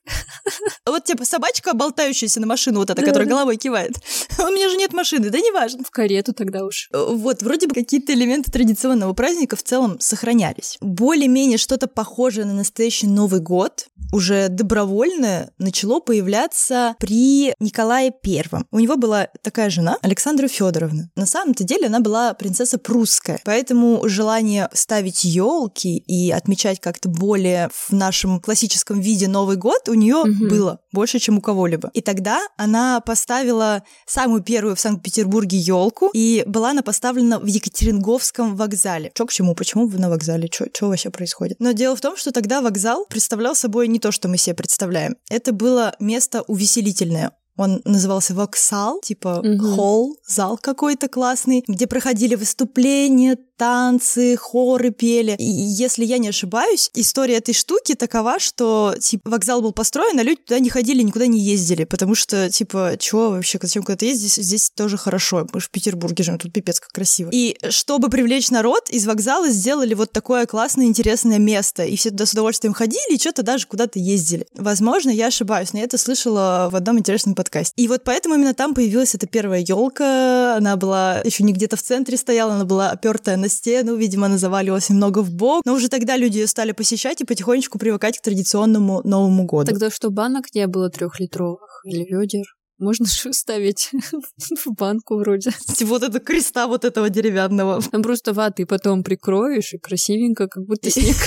Вот 0.87 1.05
типа 1.05 1.25
собачка, 1.25 1.75
болтающаяся 1.75 2.41
на 2.41 2.47
машину, 2.47 2.79
вот 2.81 2.91
эта, 2.91 3.03
которая 3.03 3.29
головой 3.29 3.57
кивает. 3.57 3.93
У 4.49 4.53
меня 4.53 4.69
же 4.69 4.77
нет 4.77 4.93
машины, 4.93 5.31
да 5.31 5.39
неважно. 5.39 5.85
В 5.85 5.91
карету 5.91 6.33
тогда 6.33 6.65
уж. 6.65 6.89
Вот, 6.93 7.43
вроде 7.43 7.67
бы 7.67 7.75
какие-то 7.75 8.13
элементы 8.13 8.51
традиционного 8.51 9.13
праздника 9.13 9.57
в 9.57 9.63
целом 9.63 9.99
сохранялись. 10.01 10.77
Более-менее 10.81 11.59
что-то 11.59 11.87
похожее 11.87 12.45
на 12.47 12.55
настоящий 12.55 13.07
Новый 13.07 13.41
год 13.41 13.87
уже 14.13 14.49
добровольно 14.49 15.51
начало 15.59 16.01
появляться 16.01 16.97
при 16.99 17.55
Николае 17.61 18.13
Первом. 18.23 18.67
У 18.71 18.79
него 18.81 18.97
была 18.97 19.29
такая 19.43 19.71
жена, 19.71 19.99
Александра 20.03 20.49
Федоровна. 20.49 21.11
На 21.17 21.27
самом-то 21.27 21.65
деле 21.65 21.87
она 21.87 22.01
была 22.01 22.35
принцесса 22.35 22.79
прусская, 22.79 23.41
поэтому 23.45 24.01
желание 24.09 24.69
ставить 24.73 25.25
елки 25.25 25.97
и 25.99 26.31
отмечать 26.31 26.81
как-то 26.81 27.09
более 27.09 27.71
в 27.73 27.93
нашем 27.93 28.41
классическом 28.41 29.01
виде 29.01 29.29
Новый 29.29 29.57
год 29.57 29.89
у 29.89 29.95
нее 29.95 30.25
Мгм. 30.25 30.49
было 30.49 30.81
больше, 30.93 31.19
чем 31.19 31.39
у 31.39 31.41
кого-либо. 31.41 31.91
И 31.95 32.01
тогда 32.01 32.41
она 32.57 33.01
поставила 33.01 33.83
самую 34.31 34.43
первую 34.45 34.77
в 34.77 34.81
Санкт-Петербурге 34.81 35.59
елку, 35.59 36.11
и 36.15 36.45
была 36.47 36.71
она 36.71 36.83
поставлена 36.83 37.41
в 37.41 37.47
Екатеринговском 37.47 38.55
вокзале. 38.55 39.11
Чё 39.13 39.27
к 39.27 39.33
чему? 39.33 39.57
Почему 39.57 39.89
на 39.89 40.09
вокзале? 40.09 40.49
Что 40.53 40.87
вообще 40.87 41.11
происходит? 41.11 41.57
Но 41.59 41.73
дело 41.73 41.97
в 41.97 42.01
том, 42.01 42.17
что 42.17 42.31
тогда 42.31 42.61
вокзал 42.61 43.07
представлял 43.07 43.57
собой 43.57 43.89
не 43.89 43.99
то, 43.99 44.13
что 44.13 44.29
мы 44.29 44.37
себе 44.37 44.55
представляем. 44.55 45.17
Это 45.29 45.53
было 45.53 45.97
место 45.99 46.43
увеселительное. 46.43 47.33
Он 47.57 47.81
назывался 47.85 48.35
«Воксал», 48.35 49.01
типа 49.01 49.41
Мгм. 49.45 49.75
холл, 49.75 50.17
зал 50.27 50.59
какой-то 50.61 51.09
классный, 51.09 51.63
где 51.67 51.87
проходили 51.87 52.35
выступления, 52.35 53.37
танцы, 53.59 54.37
хоры 54.39 54.91
пели. 54.91 55.35
И 55.39 55.45
если 55.45 56.03
я 56.07 56.17
не 56.17 56.29
ошибаюсь, 56.29 56.91
история 56.95 57.35
этой 57.37 57.53
штуки 57.53 57.95
такова, 57.95 58.39
что 58.39 58.95
типа 58.99 59.29
вокзал 59.29 59.61
был 59.61 59.73
построен, 59.73 60.19
а 60.19 60.23
люди 60.23 60.41
туда 60.47 60.59
не 60.61 60.71
ходили, 60.71 61.03
никуда 61.03 61.27
не 61.27 61.39
ездили, 61.39 61.85
потому 61.85 62.15
что 62.15 62.49
типа 62.49 62.93
чего 62.99 63.29
вообще, 63.31 63.59
зачем 63.61 63.83
куда-то 63.83 64.07
ездить, 64.07 64.33
здесь, 64.33 64.47
здесь 64.47 64.71
тоже 64.71 64.97
хорошо. 64.97 65.47
Мы 65.53 65.61
же 65.61 65.67
в 65.67 65.71
Петербурге 65.71 66.25
живем, 66.25 66.39
тут 66.39 66.55
пипец 66.55 66.81
как 66.81 66.89
красиво. 66.91 67.29
И 67.31 67.59
чтобы 67.69 68.09
привлечь 68.09 68.49
народ, 68.51 68.89
из 68.89 69.07
вокзала 69.07 69.51
сделали 69.51 69.93
вот 69.93 70.11
такое 70.11 70.47
классное, 70.47 70.87
интересное 70.87 71.39
место, 71.39 71.85
и 71.85 71.97
все 71.97 72.09
туда 72.09 72.25
с 72.25 72.33
удовольствием 72.33 72.73
ходили, 72.73 73.17
и 73.17 73.21
что-то 73.21 73.43
даже 73.43 73.67
куда-то 73.67 73.99
ездили. 73.99 74.47
Возможно, 74.55 75.11
я 75.11 75.27
ошибаюсь, 75.27 75.75
но 75.75 75.81
я 75.81 75.85
это 75.85 75.99
слышала 75.99 76.71
в 76.73 76.77
одном 76.77 76.99
интересном 76.99 77.35
подкасте. 77.35 77.50
И 77.77 77.89
вот 77.89 78.05
поэтому 78.05 78.35
именно 78.37 78.55
там 78.55 78.75
появилась 78.75 79.15
эта 79.15 79.27
первая 79.27 79.61
елка. 79.61 80.57
Она 80.57 80.77
была 80.77 81.21
еще 81.21 81.45
не 81.45 81.53
где-то 81.53 81.77
в 81.77 81.83
центре 81.83 82.17
стояла, 82.17 82.55
она 82.55 82.65
была 82.65 82.91
опертая 82.91 83.37
на 83.37 83.49
стену, 83.49 83.97
видимо, 83.97 84.27
она 84.27 84.39
заваливалась 84.39 84.89
немного 84.89 85.21
в 85.21 85.31
бок. 85.31 85.63
Но 85.65 85.75
уже 85.75 85.89
тогда 85.89 86.17
люди 86.17 86.39
ее 86.39 86.47
стали 86.47 86.73
посещать 86.73 87.21
и 87.21 87.25
потихонечку 87.25 87.79
привыкать 87.79 88.19
к 88.19 88.23
традиционному 88.23 89.03
Новому 89.05 89.45
году. 89.45 89.67
Тогда 89.67 89.91
что, 89.91 90.11
банок 90.11 90.55
не 90.55 90.67
было 90.67 90.91
трехлитровых 90.91 91.83
или 91.85 92.05
ведер? 92.05 92.45
Можно 92.79 93.05
же 93.07 93.33
ставить 93.35 93.91
в 94.65 94.73
банку 94.73 95.17
вроде. 95.17 95.51
Вот 95.81 96.03
это 96.03 96.19
креста 96.19 96.67
вот 96.67 96.87
этого 96.87 97.11
деревянного. 97.11 97.83
Там 97.83 98.03
просто 98.03 98.33
ваты 98.33 98.65
потом 98.65 99.05
прикроешь, 99.05 99.75
и 99.75 99.79
красивенько, 99.79 100.49
как 100.49 100.65
будто 100.65 100.91
снег. 100.91 101.17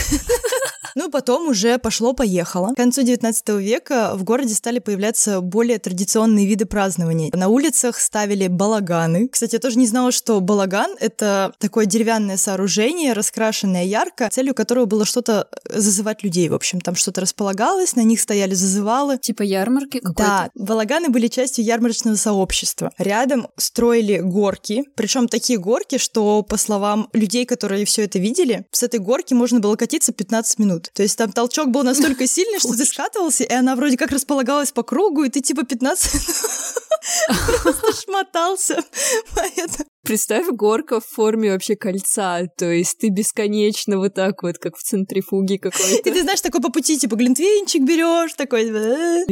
Ну, 0.96 1.10
потом 1.10 1.48
уже 1.48 1.78
пошло-поехало. 1.78 2.74
К 2.74 2.78
концу 2.78 3.04
19 3.04 3.50
века 3.50 4.14
в 4.16 4.24
городе 4.24 4.54
стали 4.54 4.80
появляться 4.80 5.42
более 5.42 5.80
традиционные 5.80 6.46
виды 6.46 6.66
празднования. 6.66 7.32
На 7.34 7.48
улицах 7.48 8.00
ставили 8.00 8.48
балаганы. 8.48 9.28
Кстати, 9.28 9.56
я 9.56 9.60
тоже 9.60 9.78
не 9.78 9.88
знала, 9.88 10.12
что 10.12 10.40
балаган— 10.40 10.96
это 11.00 11.54
такое 11.60 11.86
деревянное 11.86 12.38
сооружение, 12.38 13.14
раскрашенное 13.14 13.84
ярко, 13.84 14.30
целью 14.32 14.54
которого 14.54 14.86
было 14.86 15.06
что-то 15.06 15.48
зазывать 15.70 16.24
людей, 16.24 16.50
в 16.50 16.54
общем. 16.54 16.82
Там 16.82 16.96
что-то 16.96 17.22
располагалось, 17.22 17.96
на 17.96 18.02
них 18.02 18.20
стояли 18.20 18.54
зазывалы. 18.54 19.18
Типа 19.18 19.44
ярмарки 19.44 20.00
какой-то. 20.00 20.24
Да, 20.24 20.50
балаганы 20.56 21.10
были 21.10 21.28
частью 21.28 21.66
ярмарочного 21.66 22.16
сообщества. 22.16 22.92
Рядом 22.98 23.48
строили 23.58 24.20
горки, 24.20 24.84
причем 24.96 25.28
такие 25.28 25.60
горки, 25.60 25.98
что, 25.98 26.42
по 26.44 26.58
словам 26.58 27.10
людей, 27.14 27.46
которые 27.46 27.86
все 27.86 28.04
это 28.04 28.20
видели, 28.20 28.66
с 28.72 28.84
этой 28.84 29.00
горки 29.00 29.34
можно 29.34 29.60
было 29.60 29.76
катиться 29.76 30.14
15 30.14 30.60
минут. 30.60 30.83
То 30.94 31.04
есть 31.04 31.18
там 31.18 31.32
толчок 31.32 31.70
был 31.70 31.84
настолько 31.84 32.28
сильный, 32.28 32.60
что 32.60 32.76
ты 32.76 32.86
скатывался, 32.86 33.44
и 33.44 33.54
она 33.54 33.76
вроде 33.76 33.98
как 33.98 34.12
располагалась 34.12 34.72
по 34.72 34.84
кругу, 34.84 35.24
и 35.24 35.30
ты 35.30 35.42
типа 35.42 35.64
15 35.64 36.12
просто 37.64 38.02
шмотался. 38.02 38.84
Поэтому 39.36 39.90
Представь 40.06 40.48
горка 40.50 41.00
в 41.00 41.06
форме 41.06 41.54
вообще 41.54 41.78
кольца, 41.78 42.42
то 42.58 42.70
есть 42.70 42.98
ты 42.98 43.08
бесконечно 43.08 43.98
вот 43.98 44.14
так 44.14 44.44
вот, 44.44 44.58
как 44.58 44.76
в 44.76 44.84
центрифуге 44.84 45.56
И 45.56 45.58
какой-то. 45.58 46.04
ты 46.04 46.22
знаешь, 46.24 46.42
такой 46.42 46.60
по 46.60 46.70
пути, 46.70 47.00
типа, 47.00 47.16
глинтвейнчик 47.16 47.84
берешь, 47.84 48.34
такой... 48.34 48.70
э. 48.70 49.26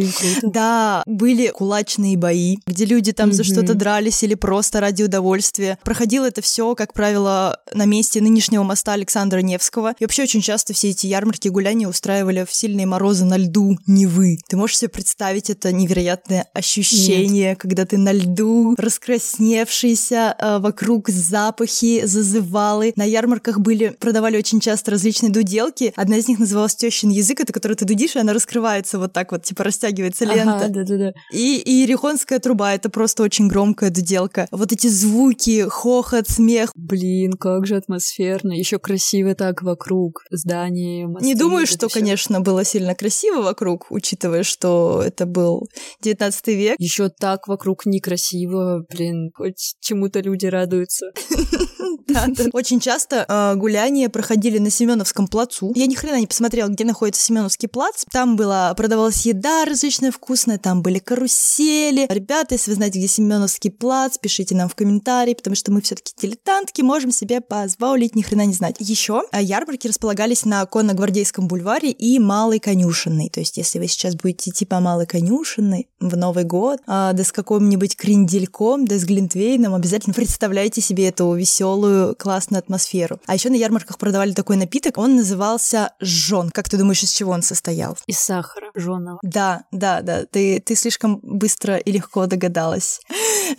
Да, 0.44 1.04
были 1.06 1.48
кулачные 1.48 2.18
бои, 2.18 2.56
где 2.66 2.86
люди 2.86 3.12
там 3.12 3.34
за 3.34 3.44
что-то 3.44 3.74
дрались 3.74 4.24
или 4.24 4.36
просто 4.36 4.80
ради 4.80 5.04
удовольствия. 5.04 5.78
Проходило 5.84 6.26
это 6.26 6.42
все, 6.42 6.74
как 6.76 6.94
правило, 6.94 7.60
на 7.74 7.86
месте 7.86 8.22
нынешнего 8.22 8.64
моста 8.64 8.94
Александра 8.94 9.40
Невского. 9.40 9.94
И 10.00 10.06
вообще 10.06 10.24
очень 10.24 10.42
часто 10.42 10.74
все 10.74 10.92
эти 10.92 11.06
ярмарки 11.06 11.48
и 11.48 11.52
гуляния 11.52 11.90
устраивали 11.90 12.46
в 12.46 12.54
сильные 12.54 12.86
морозы 12.86 13.26
на 13.26 13.36
льду 13.36 13.78
Невы. 13.88 14.38
Ты 14.48 14.56
можешь 14.56 14.78
себе 14.78 14.90
представить 14.90 15.50
это 15.50 15.74
невероятное 15.74 16.48
ощущение, 16.54 17.58
когда 17.58 17.86
ты 17.86 17.98
на 17.98 18.14
льду, 18.14 18.74
раскрасневшийся, 18.78 20.34
а, 20.40 20.61
вокруг 20.62 21.10
запахи, 21.10 22.06
зазывалы. 22.06 22.94
На 22.96 23.04
ярмарках 23.04 23.60
были, 23.60 23.90
продавали 24.00 24.38
очень 24.38 24.60
часто 24.60 24.92
различные 24.92 25.32
дуделки. 25.32 25.94
Одна 25.96 26.18
из 26.18 26.28
них 26.28 26.40
называлась 26.40 26.76
тещин 26.76 27.10
язык, 27.10 27.42
это 27.42 27.52
которую 27.52 27.76
ты 27.76 27.86
дудишь, 27.86 28.16
и 28.16 28.20
она 28.20 28.34
раскрывается 28.34 29.00
вот 29.00 29.14
так 29.14 29.32
вот, 29.32 29.44
типа 29.44 29.64
растягивается 29.64 30.26
лента. 30.26 30.66
Ага, 30.66 30.68
да-да-да. 30.70 31.12
И, 31.32 31.58
и 31.58 31.72
ерехонская 31.82 32.40
труба— 32.40 32.74
это 32.76 32.90
просто 32.90 33.24
очень 33.24 33.48
громкая 33.48 33.90
дуделка. 33.90 34.48
Вот 34.52 34.72
эти 34.72 34.88
звуки, 34.88 35.66
хохот, 35.68 36.30
смех. 36.30 36.72
Блин, 36.76 37.34
как 37.34 37.66
же 37.66 37.76
атмосферно. 37.76 38.54
Еще 38.54 38.80
красиво 38.80 39.36
так 39.36 39.62
вокруг 39.62 40.24
здания, 40.30 41.08
мосты, 41.08 41.26
Не 41.26 41.36
думаю, 41.36 41.66
что, 41.68 41.88
всё. 41.88 42.00
конечно, 42.00 42.40
было 42.42 42.64
сильно 42.64 42.96
красиво 42.96 43.42
вокруг, 43.42 43.88
учитывая, 43.90 44.44
что 44.44 45.02
это 45.06 45.26
был 45.26 45.68
19 46.02 46.48
век. 46.48 46.76
Еще 46.80 47.10
так 47.10 47.48
вокруг 47.48 47.86
некрасиво, 47.86 48.86
блин, 48.90 49.32
хоть 49.34 49.76
чему-то 49.80 50.20
люди 50.20 50.46
радуются. 50.52 51.12
Да, 52.08 52.26
да. 52.28 52.46
Очень 52.54 52.80
часто 52.80 53.26
э, 53.28 53.56
гуляния 53.56 54.10
проходили 54.10 54.58
на 54.58 54.70
Семеновском 54.70 55.28
плацу. 55.28 55.72
Я 55.76 55.86
ни 55.88 55.96
хрена 55.96 56.20
не 56.20 56.28
посмотрела, 56.28 56.68
где 56.68 56.84
находится 56.84 57.24
Семеновский 57.24 57.68
плац. 57.68 58.04
Там 58.12 58.36
была 58.36 58.74
продавалась 58.74 59.26
еда 59.26 59.66
различная 59.66 60.12
вкусная, 60.12 60.58
там 60.58 60.82
были 60.82 61.00
карусели. 61.00 62.08
Ребята, 62.10 62.56
если 62.56 62.72
вы 62.72 62.76
знаете, 62.76 63.00
где 63.00 63.08
Семеновский 63.08 63.72
плац, 63.72 64.18
пишите 64.18 64.56
нам 64.56 64.70
в 64.70 64.76
комментарии, 64.76 65.34
потому 65.34 65.56
что 65.56 65.72
мы 65.72 65.82
все-таки 65.82 66.14
дилетантки, 66.20 66.82
можем 66.82 67.12
себе 67.12 67.42
позволить 67.42 68.16
ни 68.16 68.22
хрена 68.22 68.46
не 68.46 68.54
знать. 68.54 68.76
Еще 68.80 69.24
э, 69.32 69.42
ярмарки 69.42 69.88
располагались 69.88 70.46
на 70.46 70.66
Конно-Гвардейском 70.66 71.48
бульваре 71.48 71.92
и 71.92 72.20
Малой 72.20 72.60
Конюшенной. 72.60 73.30
То 73.30 73.40
есть, 73.40 73.58
если 73.58 73.80
вы 73.80 73.88
сейчас 73.88 74.16
будете 74.16 74.50
идти 74.52 74.66
по 74.66 74.80
Малой 74.80 75.06
Конюшенной 75.06 75.88
в 76.00 76.18
Новый 76.18 76.44
год, 76.44 76.80
а, 76.88 77.14
да 77.14 77.24
с 77.24 77.32
каким-нибудь 77.32 77.96
крендельком, 77.96 78.86
да 78.86 78.98
с 78.98 79.04
глинтвейном, 79.04 79.74
обязательно 79.74 80.14
представляйте 80.42 80.82
себе 80.82 81.10
эту 81.10 81.32
веселую, 81.34 82.16
классную 82.16 82.58
атмосферу. 82.58 83.20
А 83.28 83.36
еще 83.36 83.52
на 83.52 83.56
ярмарках 83.56 84.00
продавали 84.00 84.32
такой 84.32 84.58
напиток, 84.58 84.98
он 84.98 85.16
назывался 85.16 85.94
жжон. 86.02 86.50
Как 86.50 86.68
ты 86.68 86.78
думаешь, 86.78 87.04
из 87.04 87.12
чего 87.12 87.32
он 87.32 87.44
состоял? 87.44 87.96
Из 88.08 88.18
сахара 88.18 88.72
жженого. 88.76 89.20
Да, 89.22 89.66
да, 89.72 90.02
да, 90.02 90.26
ты, 90.26 90.60
ты 90.60 90.76
слишком 90.76 91.20
быстро 91.22 91.78
и 91.78 91.92
легко 91.92 92.26
догадалась. 92.26 93.02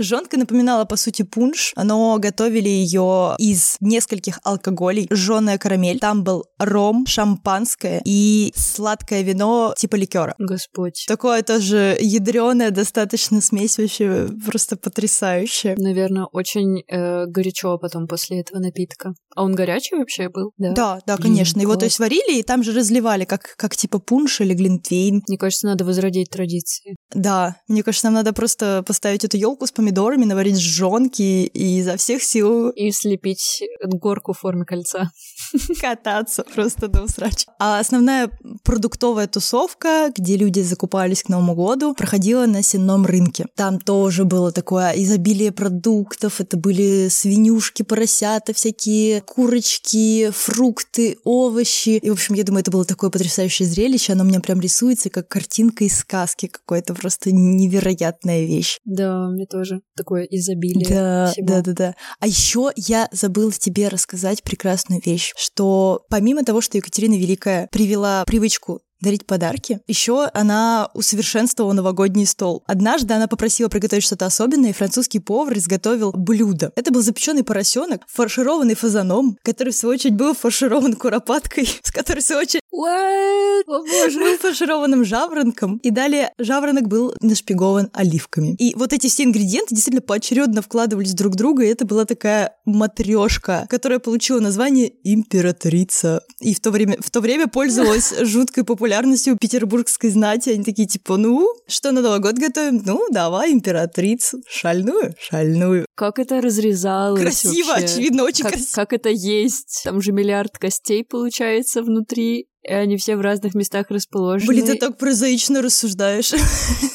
Жонка 0.01 0.37
напоминала, 0.37 0.85
по 0.85 0.97
сути, 0.97 1.23
пунш, 1.23 1.73
но 1.77 2.19
готовили 2.19 2.69
ее 2.69 3.37
из 3.39 3.77
нескольких 3.79 4.41
алкоголей. 4.43 5.07
Жженая 5.12 5.59
карамель, 5.59 6.01
там 6.01 6.25
был 6.25 6.47
ром, 6.59 7.07
шампанское 7.07 8.03
и 8.05 8.53
сладкое 8.57 9.23
вино 9.23 9.73
типа 9.77 9.95
ликера. 9.95 10.35
Господь. 10.39 11.05
Такое 11.07 11.45
тоже 11.45 11.97
ядреное, 12.01 12.73
достаточно 12.73 13.41
смесь 13.41 13.79
вообще 13.79 14.29
просто 14.45 14.77
потрясающая. 14.77 15.77
Наверное, 15.79 16.25
очень 16.25 16.72
э, 16.81 17.26
горячо 17.26 17.79
потом 17.79 18.07
после 18.07 18.41
этого 18.41 18.61
напитка. 18.61 19.14
А 19.35 19.45
он 19.45 19.55
горячий 19.55 19.97
вообще 19.97 20.29
был? 20.29 20.52
Да. 20.59 20.73
Да, 20.73 20.99
да, 21.07 21.17
конечно. 21.17 21.61
Его, 21.61 21.76
то 21.76 21.85
есть, 21.85 21.99
варили 21.99 22.38
и 22.38 22.43
там 22.43 22.62
же 22.62 22.73
разливали, 22.73 23.25
как, 23.25 23.55
как 23.57 23.76
типа 23.76 23.99
пунш 23.99 24.41
или 24.41 24.55
глинтвейн. 24.55 25.23
Мне 25.26 25.38
кажется, 25.38 25.67
надо 25.67 25.85
возродить 25.85 26.31
традиции. 26.31 26.97
Да, 27.14 27.57
мне 27.69 27.83
кажется, 27.83 28.07
нам 28.07 28.14
надо 28.14 28.33
просто 28.33 28.83
поставить 28.87 29.25
эту 29.25 29.37
елку 29.37 29.67
с 29.67 29.73
помидорами, 29.73 30.25
наварить 30.25 30.59
жжонки 30.59 31.23
и 31.23 31.79
изо 31.79 31.97
всех 31.97 32.23
сил 32.23 32.71
И 32.71 32.91
слепить 32.91 33.62
горку 33.85 34.33
в 34.33 34.38
форме 34.38 34.64
кольца. 34.64 35.11
кататься 35.81 36.45
просто 36.55 36.88
до 36.88 37.02
усрача. 37.02 37.47
А 37.59 37.79
основная 37.79 38.31
продуктовая 38.64 39.26
тусовка, 39.26 40.11
где 40.17 40.37
люди 40.37 40.61
закупались 40.61 41.23
к 41.23 41.29
Новому 41.29 41.55
году, 41.55 41.95
проходила 41.95 42.47
на 42.47 42.62
сенном 42.62 43.07
рынке. 43.07 43.47
Там 43.57 43.79
тоже 43.79 44.25
было 44.25 44.52
такое 44.52 44.93
изобилие 44.93 45.52
продуктов. 45.52 46.41
Это 46.41 46.57
были 46.62 47.09
свинюшки, 47.09 47.83
поросята, 47.83 48.54
всякие 48.54 49.21
курочки, 49.21 50.31
фрукты, 50.31 51.19
овощи. 51.25 51.99
И, 52.00 52.09
в 52.09 52.14
общем, 52.14 52.35
я 52.35 52.45
думаю, 52.45 52.62
это 52.62 52.71
было 52.71 52.85
такое 52.85 53.11
потрясающее 53.11 53.69
зрелище. 53.69 54.12
Оно 54.12 54.25
у 54.25 54.26
меня 54.26 54.40
прям 54.40 54.61
рисуется, 54.61 55.11
как 55.11 55.28
картинка 55.28 55.85
из 55.85 55.99
сказки. 55.99 56.47
Какое-то 56.47 56.95
просто 56.95 57.33
невероятная 57.33 58.45
вещь. 58.45 58.78
Да, 58.85 59.28
мне 59.28 59.47
тоже 59.47 59.83
такое 59.97 60.23
изобилие 60.25 60.87
Да, 60.88 61.33
всего. 61.33 61.47
да, 61.47 61.62
да, 61.62 61.73
да. 61.73 61.95
А 62.21 62.26
еще 62.26 62.71
я 62.76 63.09
забыла 63.12 63.52
тебе 63.52 63.88
рассказать 63.88 64.42
прекрасную 64.42 65.02
вещь, 65.04 65.33
что 65.37 66.04
помимо 66.09 66.45
того, 66.45 66.61
что 66.61 66.78
Екатерина 66.78 67.14
Великая 67.14 67.69
привела 67.73 68.25
привычку 68.25 68.81
дарить 69.02 69.26
подарки. 69.26 69.80
Еще 69.87 70.30
она 70.32 70.88
усовершенствовала 70.94 71.73
новогодний 71.73 72.26
стол. 72.26 72.62
Однажды 72.66 73.12
она 73.14 73.26
попросила 73.26 73.68
приготовить 73.68 74.04
что-то 74.04 74.26
особенное, 74.26 74.71
и 74.71 74.73
французский 74.73 75.18
повар 75.18 75.59
изготовил 75.59 76.12
блюдо. 76.12 76.73
Это 76.76 76.92
был 76.92 77.02
запеченный 77.02 77.44
поросенок, 77.44 78.02
фаршированный 78.09 78.75
фазаном, 78.75 79.37
который, 79.42 79.73
в 79.73 79.76
свою 79.76 79.94
очередь, 79.94 80.14
был 80.14 80.35
фарширован 80.35 80.94
куропаткой, 80.94 81.68
с 81.82 81.90
которой, 81.90 82.21
в 82.21 82.25
свою 82.25 82.42
очередь, 82.42 82.62
What? 82.73 83.64
О 83.67 83.83
боже. 83.83 84.19
был 84.19 84.37
фаршированным 84.38 85.05
жаворонком, 85.05 85.79
и 85.79 85.91
далее 85.91 86.33
жаворонок 86.38 86.88
был 86.88 87.14
нашпигован 87.21 87.91
оливками. 87.93 88.55
И 88.59 88.75
вот 88.75 88.93
эти 88.93 89.09
все 89.09 89.25
ингредиенты 89.25 89.75
действительно 89.75 90.02
поочередно 90.02 90.62
вкладывались 90.62 91.14
друг 91.14 91.35
в 91.35 91.37
друга, 91.37 91.64
и 91.64 91.69
это 91.69 91.85
была 91.85 92.05
такая 92.05 92.57
матрешка, 92.64 93.67
которая 93.69 93.99
получила 93.99 94.41
название 94.41 94.93
императрица. 95.05 96.23
И 96.41 96.55
в 96.55 96.61
то 96.61 96.71
время, 96.71 96.97
в 97.00 97.11
то 97.11 97.21
время 97.21 97.47
пользовалась 97.47 98.14
жуткой 98.21 98.64
популярностью 98.64 99.37
петербургской 99.37 100.11
знати. 100.11 100.50
Они 100.50 100.64
такие 100.64 100.88
типа, 100.88 101.17
ну, 101.17 101.49
что 101.69 101.93
на 101.93 102.00
Новый 102.00 102.21
год 102.21 102.37
готовим? 102.37 102.83
Ну, 102.85 103.07
давай 103.11 103.52
императрицу. 103.52 104.43
Шальную? 104.49 105.14
Шальную. 105.19 105.87
Как 105.95 106.19
это 106.19 106.41
разрезалось 106.41 107.21
Красиво, 107.21 107.69
вообще? 107.69 107.85
очевидно, 107.85 108.25
очень 108.25 108.45
как, 108.45 108.55
красиво. 108.55 108.75
как 108.75 108.93
это 108.93 109.09
есть? 109.11 109.83
Там 109.85 110.00
же 110.00 110.12
миллиард 110.12 110.59
костей 110.59 111.05
получается 111.05 111.83
внутри, 111.83 112.49
и 112.62 112.73
они 112.73 112.97
все 112.97 113.16
в 113.16 113.21
разных 113.21 113.54
местах 113.54 113.87
расположены. 113.90 114.49
Блин, 114.49 114.66
ты 114.66 114.75
так 114.76 114.97
прозаично 114.99 115.62
рассуждаешь. 115.62 116.33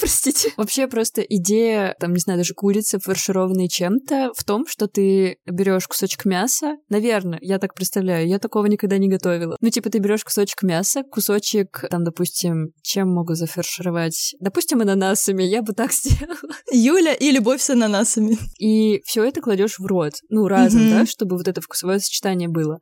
Простите. 0.00 0.52
Вообще 0.56 0.86
просто 0.86 1.22
идея, 1.22 1.94
там, 1.98 2.12
не 2.12 2.18
знаю, 2.20 2.38
даже 2.38 2.54
курицы, 2.54 2.98
фаршированной 2.98 3.68
чем-то, 3.68 4.32
в 4.36 4.44
том, 4.44 4.66
что 4.66 4.86
ты 4.86 5.36
берешь 5.46 5.86
кусочек 5.86 6.24
мяса. 6.24 6.76
Наверное, 6.88 7.38
я 7.40 7.58
так 7.58 7.74
представляю, 7.74 8.26
я 8.28 8.38
такого 8.38 8.66
никогда 8.66 8.98
не 8.98 9.08
готовила. 9.08 9.56
Ну, 9.60 9.70
типа, 9.70 9.90
ты 9.90 9.98
берешь 9.98 10.24
кусочек 10.24 10.62
мяса, 10.62 11.02
кусочек, 11.04 11.84
там, 11.90 12.04
допустим, 12.04 12.68
чем 12.82 13.08
могу 13.14 13.34
зафаршировать? 13.34 14.34
Допустим, 14.40 14.80
ананасами, 14.80 15.42
я 15.42 15.62
бы 15.62 15.72
так 15.72 15.92
сделала. 15.92 16.54
Юля 16.72 17.14
и 17.14 17.30
любовь 17.30 17.62
с 17.62 17.70
ананасами. 17.70 18.36
И 18.58 19.00
все 19.04 19.24
это 19.24 19.40
кладешь 19.40 19.78
в 19.78 19.86
рот. 19.86 20.14
Ну, 20.28 20.48
разом, 20.48 20.82
Мгм. 20.82 20.90
да, 20.90 21.06
чтобы 21.06 21.36
вот 21.36 21.48
это 21.48 21.60
вкусовое 21.60 21.98
сочетание 21.98 22.48
было. 22.48 22.78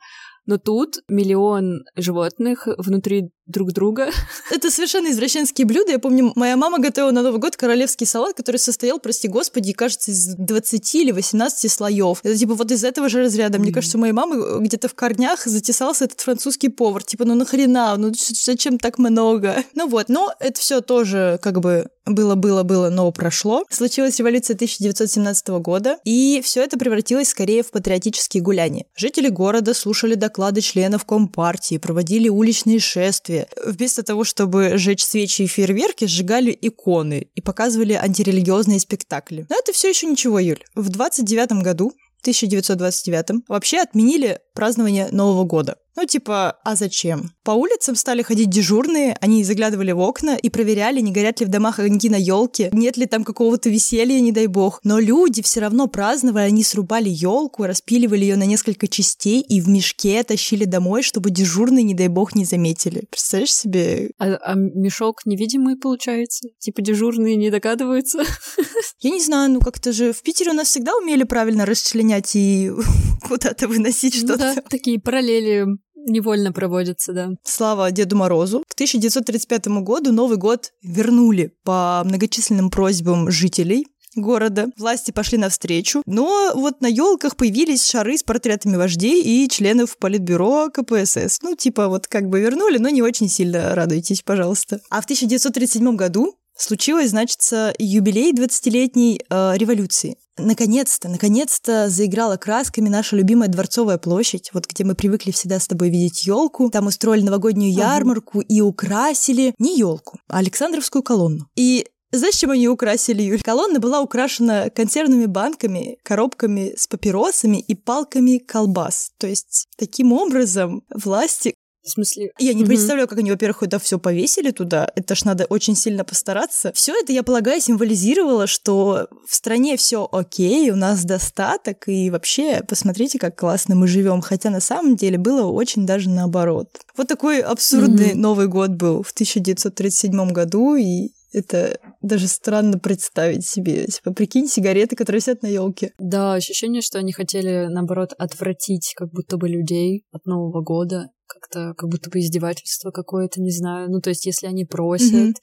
Но 0.46 0.58
тут 0.58 0.96
миллион 1.08 1.84
животных 1.96 2.66
внутри 2.78 3.30
друг 3.46 3.72
друга. 3.72 4.10
Это 4.50 4.70
совершенно 4.70 5.10
извращенские 5.10 5.66
блюда. 5.66 5.92
Я 5.92 5.98
помню, 5.98 6.32
моя 6.36 6.56
мама 6.56 6.78
готовила 6.78 7.10
на 7.10 7.22
Новый 7.22 7.40
год 7.40 7.56
королевский 7.56 8.06
салат, 8.06 8.34
который 8.34 8.56
состоял, 8.56 8.98
прости 8.98 9.28
господи, 9.28 9.72
кажется, 9.72 10.10
из 10.10 10.34
20 10.36 10.94
или 10.94 11.10
18 11.10 11.70
слоев. 11.70 12.20
Это 12.22 12.36
типа 12.36 12.54
вот 12.54 12.70
из 12.70 12.84
этого 12.84 13.08
же 13.08 13.20
разряда. 13.20 13.58
Мне 13.58 13.72
кажется, 13.72 13.98
у 13.98 14.00
моей 14.00 14.12
мамы 14.12 14.60
где-то 14.60 14.88
в 14.88 14.94
корнях 14.94 15.44
затесался 15.44 16.04
этот 16.04 16.20
французский 16.20 16.68
повар. 16.68 17.02
Типа, 17.02 17.24
ну 17.24 17.34
нахрена, 17.34 17.96
ну 17.96 18.12
зачем 18.14 18.78
так 18.78 18.98
много? 18.98 19.56
Ну 19.74 19.88
вот, 19.88 20.08
но 20.08 20.32
это 20.38 20.60
все 20.60 20.80
тоже 20.80 21.40
как 21.42 21.60
бы 21.60 21.86
было-было-было, 22.06 22.90
но 22.90 23.10
прошло. 23.12 23.64
Случилась 23.70 24.18
революция 24.18 24.54
1917 24.54 25.48
года, 25.48 25.98
и 26.04 26.40
все 26.44 26.62
это 26.62 26.78
превратилось 26.78 27.28
скорее 27.28 27.62
в 27.62 27.70
патриотические 27.70 28.42
гуляния. 28.42 28.86
Жители 28.96 29.28
города 29.28 29.72
слушали 29.74 30.14
доклады 30.14 30.60
членов 30.60 31.04
Компартии, 31.04 31.78
проводили 31.78 32.28
уличные 32.28 32.80
шествия. 32.80 33.31
Вместо 33.64 34.02
того, 34.02 34.24
чтобы 34.24 34.76
сжечь 34.76 35.04
свечи 35.04 35.42
и 35.42 35.46
фейерверки, 35.46 36.06
сжигали 36.06 36.56
иконы 36.60 37.28
и 37.34 37.40
показывали 37.40 37.94
антирелигиозные 37.94 38.80
спектакли. 38.80 39.46
Но 39.48 39.56
это 39.56 39.72
все 39.72 39.88
еще 39.88 40.06
ничего, 40.06 40.38
Юль. 40.38 40.62
В 40.74 40.88
29 40.88 41.62
году 41.62 41.92
1929 42.22 43.44
вообще 43.48 43.78
отменили 43.78 44.38
празднование 44.54 45.08
Нового 45.10 45.44
года. 45.44 45.76
Ну, 45.96 46.06
типа, 46.06 46.58
а 46.64 46.76
зачем? 46.76 47.32
По 47.44 47.50
улицам 47.52 47.96
стали 47.96 48.22
ходить 48.22 48.50
дежурные, 48.50 49.16
они 49.20 49.42
заглядывали 49.42 49.90
в 49.90 49.98
окна 50.00 50.36
и 50.36 50.48
проверяли, 50.48 51.00
не 51.00 51.10
горят 51.10 51.40
ли 51.40 51.46
в 51.46 51.48
домах 51.48 51.80
огоньки 51.80 52.08
на 52.08 52.16
елке, 52.16 52.70
нет 52.72 52.96
ли 52.96 53.06
там 53.06 53.24
какого-то 53.24 53.68
веселья, 53.68 54.20
не 54.20 54.30
дай 54.30 54.46
бог. 54.46 54.80
Но 54.84 55.00
люди 55.00 55.42
все 55.42 55.60
равно 55.60 55.88
праздновали, 55.88 56.44
они 56.44 56.62
срубали 56.62 57.08
елку, 57.08 57.64
распиливали 57.64 58.20
ее 58.20 58.36
на 58.36 58.44
несколько 58.44 58.86
частей 58.86 59.40
и 59.40 59.60
в 59.60 59.68
мешке 59.68 60.22
тащили 60.22 60.64
домой, 60.66 61.02
чтобы 61.02 61.30
дежурные, 61.30 61.82
не 61.82 61.94
дай 61.94 62.08
бог, 62.08 62.36
не 62.36 62.44
заметили. 62.44 63.06
Представляешь 63.10 63.54
себе? 63.54 64.10
А, 64.18 64.34
а 64.34 64.54
мешок 64.54 65.22
невидимый 65.24 65.76
получается? 65.76 66.48
Типа 66.58 66.80
дежурные 66.80 67.34
не 67.34 67.50
догадываются? 67.50 68.22
Я 69.00 69.10
не 69.10 69.20
знаю, 69.20 69.50
ну 69.50 69.60
как-то 69.60 69.92
же 69.92 70.12
в 70.12 70.22
Питере 70.22 70.52
у 70.52 70.54
нас 70.54 70.68
всегда 70.68 70.94
умели 70.96 71.24
правильно 71.24 71.66
расчленять 71.66 72.36
и 72.36 72.70
куда-то 73.28 73.66
выносить 73.66 74.14
Ну 74.22 74.28
что-то. 74.28 74.54
да, 74.54 74.62
такие 74.70 75.00
параллели 75.00 75.66
невольно 76.06 76.52
проводятся, 76.52 77.12
да. 77.12 77.30
Слава 77.44 77.90
Деду 77.90 78.16
Морозу. 78.16 78.64
К 78.68 78.74
1935 78.74 79.68
году 79.82 80.12
Новый 80.12 80.36
год 80.36 80.72
вернули 80.82 81.54
по 81.64 82.02
многочисленным 82.04 82.70
просьбам 82.70 83.30
жителей 83.30 83.86
города. 84.14 84.66
Власти 84.76 85.10
пошли 85.10 85.38
навстречу, 85.38 86.02
но 86.06 86.52
вот 86.54 86.80
на 86.80 86.86
елках 86.86 87.36
появились 87.36 87.88
шары 87.88 88.18
с 88.18 88.22
портретами 88.22 88.76
вождей 88.76 89.22
и 89.22 89.48
членов 89.48 89.96
политбюро 89.98 90.68
КПСС. 90.70 91.38
Ну, 91.42 91.56
типа 91.56 91.88
вот 91.88 92.06
как 92.06 92.28
бы 92.28 92.40
вернули, 92.40 92.78
но 92.78 92.88
не 92.88 93.02
очень 93.02 93.28
сильно 93.28 93.74
радуйтесь, 93.74 94.22
пожалуйста. 94.22 94.80
А 94.90 95.00
в 95.00 95.04
1937 95.04 95.96
году 95.96 96.36
случилось, 96.62 97.10
значит, 97.10 97.40
юбилей 97.78 98.32
20-летней 98.32 99.20
э, 99.28 99.52
революции. 99.56 100.16
Наконец-то, 100.38 101.08
наконец-то 101.08 101.90
заиграла 101.90 102.36
красками 102.36 102.88
наша 102.88 103.16
любимая 103.16 103.48
Дворцовая 103.48 103.98
площадь, 103.98 104.50
вот 104.54 104.66
где 104.66 104.82
мы 104.82 104.94
привыкли 104.94 105.30
всегда 105.30 105.60
с 105.60 105.68
тобой 105.68 105.90
видеть 105.90 106.26
елку. 106.26 106.70
Там 106.70 106.86
устроили 106.86 107.22
новогоднюю 107.22 107.72
ярмарку 107.72 108.40
и 108.40 108.60
украсили 108.60 109.54
не 109.58 109.76
елку, 109.78 110.18
а 110.28 110.38
Александровскую 110.38 111.02
колонну. 111.02 111.48
И 111.54 111.86
знаешь, 112.14 112.34
чем 112.34 112.50
они 112.50 112.68
украсили, 112.68 113.22
Юль? 113.22 113.40
Колонна 113.40 113.80
была 113.80 114.02
украшена 114.02 114.68
консервными 114.68 115.24
банками, 115.24 115.96
коробками 116.02 116.74
с 116.76 116.86
папиросами 116.86 117.56
и 117.56 117.74
палками 117.74 118.36
колбас. 118.36 119.12
То 119.18 119.26
есть, 119.26 119.66
таким 119.78 120.12
образом, 120.12 120.82
власти 120.94 121.54
В 121.82 121.88
смысле... 121.90 122.30
я 122.38 122.54
не 122.54 122.60
Мгм. 122.62 122.68
представляю, 122.68 123.08
как 123.08 123.18
они, 123.18 123.30
во-первых, 123.30 123.62
это 123.64 123.78
все 123.78 123.98
повесили 123.98 124.50
туда. 124.50 124.88
Это 124.94 125.14
ж 125.14 125.24
надо 125.24 125.44
очень 125.46 125.74
сильно 125.74 126.04
постараться. 126.04 126.72
Все 126.74 126.92
это, 127.00 127.12
я 127.12 127.22
полагаю, 127.22 127.60
символизировало, 127.60 128.46
что 128.46 129.08
в 129.26 129.34
стране 129.34 129.76
все 129.76 130.08
окей, 130.10 130.70
у 130.70 130.76
нас 130.76 131.04
достаток, 131.04 131.88
и 131.88 132.10
вообще, 132.10 132.62
посмотрите, 132.66 133.18
как 133.18 133.36
классно 133.38 133.74
мы 133.74 133.86
живем. 133.88 134.20
Хотя 134.20 134.50
на 134.50 134.60
самом 134.60 134.96
деле 134.96 135.18
было 135.18 135.46
очень 135.46 135.84
даже 135.86 136.08
наоборот. 136.08 136.68
Вот 136.96 137.08
такой 137.08 137.40
абсурдный 137.40 138.12
Мгм. 138.12 138.20
Новый 138.20 138.48
год 138.48 138.70
был 138.70 139.02
в 139.02 139.10
1937 139.12 140.30
году, 140.32 140.76
и 140.76 141.10
это 141.32 141.78
даже 142.02 142.28
странно 142.28 142.78
представить 142.78 143.46
себе. 143.46 143.86
Типа, 143.86 144.12
прикинь, 144.12 144.46
сигареты, 144.48 144.96
которые 144.96 145.20
сидят 145.20 145.42
на 145.42 145.46
елке. 145.46 145.92
Да, 145.98 146.34
ощущение, 146.34 146.82
что 146.82 146.98
они 146.98 147.12
хотели, 147.12 147.66
наоборот, 147.70 148.12
отвратить 148.18 148.92
как 148.94 149.10
будто 149.10 149.36
бы 149.38 149.48
людей 149.48 150.04
от 150.12 150.26
Нового 150.26 150.62
года. 150.62 151.08
Как-то, 151.32 151.72
как 151.74 151.88
будто 151.88 152.10
бы 152.10 152.18
издевательство 152.18 152.90
какое-то, 152.90 153.40
не 153.40 153.50
знаю. 153.50 153.90
Ну, 153.90 154.00
то 154.00 154.10
есть, 154.10 154.26
если 154.26 154.46
они 154.46 154.66
просят 154.66 155.12
Мгм. 155.12 155.34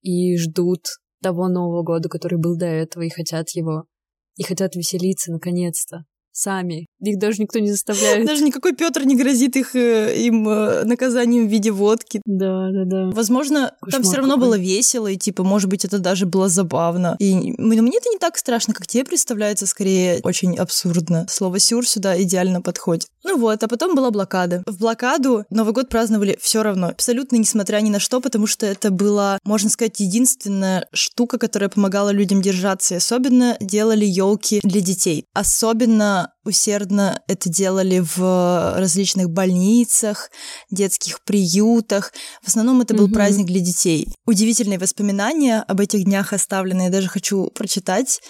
и 0.00 0.38
ждут 0.38 0.86
того 1.22 1.48
Нового 1.48 1.82
года, 1.82 2.08
который 2.08 2.38
был 2.38 2.56
до 2.56 2.66
этого, 2.66 3.02
и 3.02 3.10
хотят 3.10 3.50
его, 3.50 3.84
и 4.36 4.42
хотят 4.42 4.74
веселиться 4.74 5.32
наконец-то. 5.32 6.04
Сами. 6.32 6.86
Их 7.00 7.18
даже 7.18 7.42
никто 7.42 7.58
не 7.58 7.70
заставляет. 7.70 8.26
Даже 8.26 8.44
никакой 8.44 8.74
Петр 8.74 9.04
не 9.04 9.16
грозит 9.16 9.56
их 9.56 9.74
э, 9.74 10.16
им 10.16 10.48
э, 10.48 10.84
наказанием 10.84 11.48
в 11.48 11.50
виде 11.50 11.70
водки. 11.70 12.20
Да, 12.24 12.70
да, 12.70 12.84
да. 12.84 13.10
Возможно, 13.10 13.72
там 13.80 13.90
Кошмар 13.90 14.02
все 14.02 14.16
равно 14.16 14.34
какой. 14.34 14.46
было 14.46 14.58
весело, 14.58 15.08
и 15.08 15.16
типа, 15.16 15.42
может 15.42 15.68
быть, 15.68 15.84
это 15.84 15.98
даже 15.98 16.26
было 16.26 16.48
забавно. 16.48 17.16
И 17.18 17.54
ну, 17.58 17.82
мне 17.82 17.98
это 17.98 18.08
не 18.08 18.18
так 18.18 18.36
страшно, 18.38 18.74
как 18.74 18.86
тебе 18.86 19.04
представляется, 19.04 19.66
скорее 19.66 20.20
очень 20.22 20.56
абсурдно. 20.56 21.26
Слово 21.28 21.58
сюр 21.58 21.86
сюда 21.86 22.20
идеально 22.22 22.62
подходит. 22.62 23.08
Ну 23.24 23.36
вот, 23.36 23.62
а 23.62 23.68
потом 23.68 23.94
была 23.94 24.10
блокада. 24.10 24.62
В 24.66 24.78
блокаду 24.78 25.44
Новый 25.50 25.72
год 25.72 25.88
праздновали 25.88 26.38
все 26.40 26.62
равно, 26.62 26.88
абсолютно 26.88 27.36
несмотря 27.36 27.80
ни 27.80 27.90
на 27.90 28.00
что, 28.00 28.20
потому 28.20 28.46
что 28.46 28.64
это 28.64 28.90
была, 28.90 29.38
можно 29.44 29.70
сказать, 29.70 30.00
единственная 30.00 30.86
штука, 30.92 31.38
которая 31.38 31.68
помогала 31.68 32.10
людям 32.10 32.42
держаться. 32.42 32.94
И 32.94 32.96
особенно 32.98 33.56
делали 33.60 34.04
елки 34.04 34.60
для 34.62 34.80
детей. 34.80 35.24
Особенно 35.34 36.17
усердно 36.44 37.22
это 37.28 37.48
делали 37.48 38.02
в 38.16 38.74
различных 38.78 39.30
больницах, 39.30 40.30
детских 40.70 41.22
приютах. 41.24 42.12
В 42.42 42.48
основном 42.48 42.80
это 42.80 42.94
был 42.94 43.06
Мгм. 43.06 43.14
праздник 43.14 43.46
для 43.46 43.60
детей. 43.60 44.08
Удивительные 44.26 44.78
воспоминания 44.78 45.60
об 45.60 45.80
этих 45.80 46.04
днях 46.04 46.32
оставлены. 46.32 46.82
Я 46.82 46.90
даже 46.90 47.08
хочу 47.08 47.50
прочитать. 47.54 48.20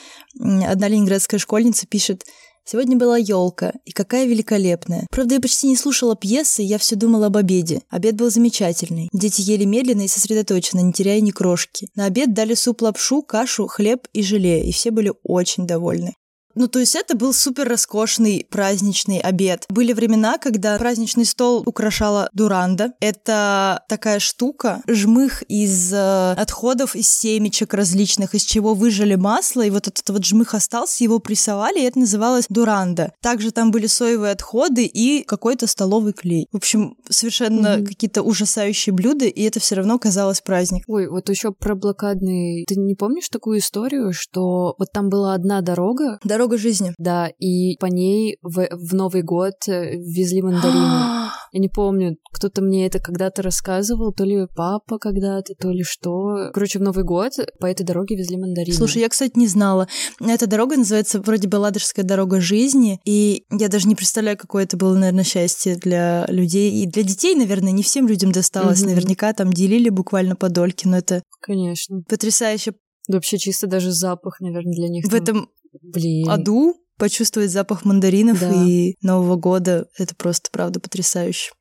Одна 0.41 0.89
ленинградская 0.89 1.41
школьница 1.41 1.87
пишет 1.87 2.25
Сегодня 2.71 2.99
была 2.99 3.17
елка, 3.17 3.73
и 3.87 3.93
какая 3.93 4.27
великолепная. 4.27 5.07
Правда, 5.11 5.37
я 5.37 5.41
почти 5.41 5.69
не 5.69 5.75
слушала 5.75 6.15
пьесы, 6.15 6.61
я 6.61 6.77
все 6.77 6.97
думала 6.97 7.29
об 7.29 7.39
обеде. 7.39 7.81
Обед 7.89 8.17
был 8.17 8.31
замечательный. 8.31 9.09
Дети 9.11 9.41
ели 9.41 9.65
медленно 9.65 10.03
и 10.03 10.09
сосредоточенно, 10.09 10.81
не 10.81 10.93
теряя 10.93 11.19
ни 11.23 11.31
крошки. 11.31 11.89
На 11.95 12.05
обед 12.05 12.35
дали 12.35 12.53
суп-лапшу, 12.53 13.23
кашу, 13.23 13.69
хлеб 13.69 14.07
и 14.13 14.23
желе, 14.23 14.69
и 14.69 14.73
все 14.73 14.91
были 14.91 15.11
очень 15.23 15.67
довольны. 15.67 16.13
Ну, 16.59 16.67
то 16.67 16.81
есть 16.81 16.97
это 16.97 17.17
был 17.17 17.33
супер 17.33 17.69
роскошный 17.69 18.45
праздничный 18.51 19.21
обед. 19.21 19.65
Были 19.69 19.93
времена, 19.93 20.39
когда 20.39 20.77
праздничный 20.77 21.25
стол 21.25 21.63
украшала 21.65 22.29
дуранда. 22.33 22.95
Это 22.99 23.85
такая 23.89 24.19
штука, 24.19 24.83
жмых 24.89 25.43
из 25.43 25.93
э, 25.93 26.33
отходов, 26.33 26.97
из 26.97 27.09
семечек 27.09 27.75
различных, 27.75 28.35
из 28.35 28.43
чего 28.43 28.75
выжали 28.75 29.15
масло, 29.15 29.63
и 29.63 29.71
вот 29.71 29.87
этот 29.87 30.11
вот 30.11 30.25
жмых 30.25 30.55
остался, 30.55 31.05
его 31.05 31.21
прессовали, 31.21 31.79
и 31.79 31.85
это 31.85 32.01
называлось 32.01 32.47
дуранда. 32.49 33.13
Также 33.23 33.53
там 33.53 33.71
были 33.71 33.87
соевые 33.87 34.33
отходы 34.33 34.85
и 34.85 35.23
какой-то 35.23 35.69
столовый 35.69 36.13
клей. 36.13 36.49
В 36.51 36.57
общем, 36.57 36.97
совершенно 37.09 37.77
mm-hmm. 37.77 37.87
какие-то 37.87 38.23
ужасающие 38.23 38.93
блюда, 38.93 39.27
и 39.27 39.43
это 39.45 39.61
все 39.61 39.77
равно 39.77 39.97
казалось 40.01 40.41
праздник. 40.41 40.83
Ой, 40.89 41.07
вот 41.07 41.29
еще 41.29 41.53
про 41.53 41.77
блокадный. 41.77 42.65
Ты 42.67 42.75
не 42.75 42.97
помнишь 42.97 43.29
такую 43.29 43.61
историю, 43.61 44.13
что 44.13 44.75
вот 44.77 44.91
там 44.93 45.09
была 45.09 45.35
одна 45.35 45.61
дорога? 45.61 46.19
Дорога 46.25 46.48
жизни. 46.57 46.95
Да, 46.99 47.29
и 47.39 47.77
по 47.79 47.87
ней 47.87 48.39
в, 48.43 48.67
в 48.71 48.95
Новый 48.95 49.23
год 49.23 49.55
э, 49.67 49.97
везли 49.97 50.43
мандарины. 50.43 51.29
Я 51.53 51.61
не 51.61 51.69
помню, 51.69 52.17
кто-то 52.33 52.63
мне 52.63 52.87
это 52.87 52.99
когда-то 52.99 53.43
рассказывал, 53.43 54.13
то 54.13 54.25
ли 54.25 54.47
папа 54.55 54.99
когда-то, 54.99 55.55
то 55.55 55.71
ли 55.71 55.83
что. 55.83 56.51
Короче, 56.53 56.79
в 56.79 56.83
Новый 56.83 57.05
год 57.05 57.33
по 57.59 57.67
этой 57.67 57.85
дороге 57.85 58.17
везли 58.17 58.37
мандарины. 58.37 58.77
Слушай, 58.77 59.03
я, 59.03 59.09
кстати, 59.09 59.33
не 59.37 59.47
знала. 59.47 59.89
Эта 60.21 60.47
дорога 60.47 60.77
называется 60.77 61.21
вроде 61.21 61.49
бы 61.49 61.57
Ладожская 61.57 62.05
дорога 62.05 62.41
жизни, 62.41 63.01
и 63.05 63.45
я 63.51 63.69
даже 63.69 63.89
не 63.89 63.97
представляю, 63.97 64.37
какое 64.37 64.65
это 64.65 64.77
было, 64.77 64.95
наверное, 64.97 65.25
счастье 65.25 65.77
для 65.77 66.27
людей. 66.29 66.83
И 66.83 66.87
для 66.87 67.03
детей, 67.03 67.35
наверное, 67.35 67.73
не 67.73 67.83
всем 67.83 68.07
людям 68.07 68.33
досталось. 68.33 68.83
Угу. 68.83 68.91
Наверняка 68.91 69.33
там 69.33 69.53
делили 69.53 69.89
буквально 69.89 70.37
по 70.37 70.49
дольке, 70.49 70.89
но 70.89 70.99
это... 70.99 71.23
Конечно. 71.41 72.03
Потрясающе. 72.09 72.75
Да 73.09 73.17
вообще 73.17 73.39
чисто 73.39 73.67
даже 73.67 73.91
запах, 73.91 74.39
наверное, 74.41 74.75
для 74.75 74.89
них. 74.89 75.07
В 75.07 75.11
там... 75.11 75.23
этом 75.23 75.49
Блин. 75.83 76.29
аду 76.29 76.77
почувствовать 76.99 77.51
запах 77.51 77.85
мандаринов 77.85 78.41
да. 78.41 78.53
и 78.53 78.95
Нового 79.03 79.37
года. 79.37 79.87
Это 79.97 80.15
просто, 80.15 80.51
правда, 80.51 80.81
потрясающе. 80.81 81.53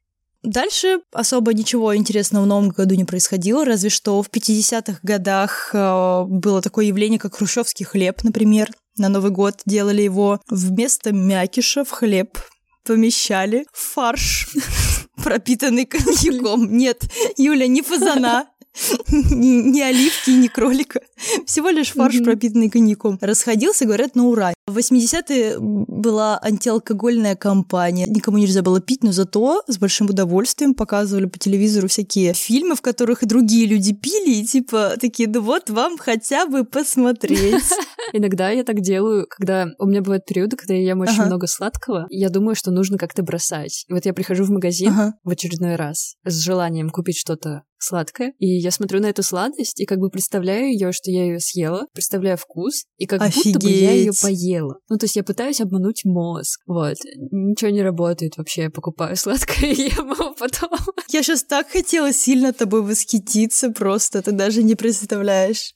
Дальше 0.44 1.00
особо 1.12 1.54
ничего 1.54 1.96
интересного 1.96 2.44
в 2.44 2.48
новом 2.48 2.70
году 2.70 2.96
не 2.96 3.06
происходило, 3.06 3.66
разве 3.66 3.90
что 3.90 4.22
в 4.22 4.30
50-х 4.30 5.00
годах 5.04 5.72
э, 5.74 6.24
было 6.28 6.62
такое 6.62 6.86
явление, 6.86 7.20
как 7.20 7.36
хрущевский 7.36 7.86
хлеб, 7.86 8.24
например. 8.24 8.72
На 8.98 9.10
Новый 9.10 9.32
год 9.32 9.62
делали 9.66 10.02
его 10.02 10.40
вместо 10.50 11.12
мякиша 11.12 11.84
в 11.84 11.92
хлеб 11.92 12.38
помещали 12.88 13.66
фарш, 13.74 14.48
пропитанный 15.24 15.86
коньяком. 15.86 16.72
Нет, 16.72 17.04
Юля, 17.36 17.68
не 17.68 17.82
фазана, 17.82 18.48
ни, 19.12 19.82
оливки, 19.82 20.32
ни 20.32 20.48
кролика. 20.48 21.02
Всего 21.46 21.70
лишь 21.70 21.92
фарш, 21.92 22.24
пропитанный 22.24 22.70
коньяком. 22.70 23.18
Расходился, 23.22 23.86
говорят, 23.86 24.16
на 24.16 24.28
ура. 24.28 24.54
В 24.68 24.78
80-е 24.78 25.58
была 25.60 26.40
антиалкогольная 26.42 27.36
кампания. 27.36 28.06
Никому 28.08 28.38
нельзя 28.38 28.62
было 28.62 28.82
пить, 28.82 29.04
но 29.04 29.12
зато 29.12 29.64
с 29.68 29.78
большим 29.78 30.08
удовольствием 30.08 30.74
показывали 30.74 31.26
по 31.26 31.40
телевизору 31.40 31.88
всякие 31.88 32.34
фильмы, 32.34 32.76
в 32.76 32.82
которых 32.82 33.24
и 33.24 33.26
другие 33.26 33.66
люди 33.66 33.94
пили, 33.94 34.36
и 34.36 34.46
типа 34.46 34.96
такие, 35.00 35.28
да 35.28 35.42
вот 35.42 35.70
вам 35.70 35.98
хотя 35.98 36.46
бы 36.46 36.64
посмотреть. 36.64 37.64
Иногда 38.14 38.50
я 38.50 38.64
так 38.64 38.82
делаю, 38.82 39.26
когда 39.30 39.68
у 39.80 39.86
меня 39.86 40.02
бывают 40.02 40.26
периоды, 40.26 40.58
когда 40.58 40.74
я 40.74 40.82
ем 40.82 41.00
очень 41.00 41.24
много 41.24 41.48
сладкого, 41.48 42.08
я 42.10 42.30
думаю, 42.30 42.56
что 42.56 42.72
нужно 42.72 42.98
как-то 42.98 43.24
бросать. 43.24 43.86
И 43.88 43.94
вот 43.94 44.06
я 44.06 44.14
прихожу 44.14 44.44
в 44.44 44.50
магазин 44.50 44.94
в 45.24 45.30
очередной 45.30 45.76
раз 45.76 46.16
с 46.26 46.34
желанием 46.40 46.90
купить 46.90 47.18
что-то 47.18 47.64
сладкое, 47.80 48.34
и 48.40 48.48
я 48.48 48.72
смотрю 48.72 49.02
на 49.02 49.08
эту 49.08 49.24
сладость 49.24 49.80
и 49.80 49.86
как 49.86 50.00
бы 50.00 50.10
представляю 50.10 50.72
ее, 50.72 50.92
что 50.92 51.12
я 51.12 51.26
ее 51.26 51.40
съела, 51.40 51.88
представляю 51.94 52.38
вкус, 52.38 52.86
и 52.98 53.06
как 53.06 53.22
Офигеть. 53.22 53.56
будто 53.56 53.68
бы 53.68 53.74
я 53.74 53.92
ее 53.92 54.12
поела 54.22 54.58
ела. 54.58 54.80
Ну, 54.90 54.98
то 54.98 55.06
есть 55.06 55.16
я 55.16 55.24
пытаюсь 55.24 55.62
обмануть 55.62 56.06
мозг. 56.06 56.62
Вот. 56.66 56.96
Ничего 57.32 57.72
не 57.72 57.82
работает 57.82 58.38
вообще. 58.38 58.64
Я 58.64 58.70
покупаю 58.70 59.16
сладкое 59.16 59.72
и 59.72 59.90
ем 59.90 60.12
его 60.12 60.34
потом. 60.34 60.70
Я 61.10 61.24
сейчас 61.24 61.44
так 61.44 61.70
хотела 61.70 62.12
сильно 62.14 62.54
тобой 62.54 62.82
восхититься 62.82 63.72
просто. 63.72 64.22
Ты 64.22 64.32
даже 64.32 64.64
не 64.64 64.76
представляешь. 64.76 65.74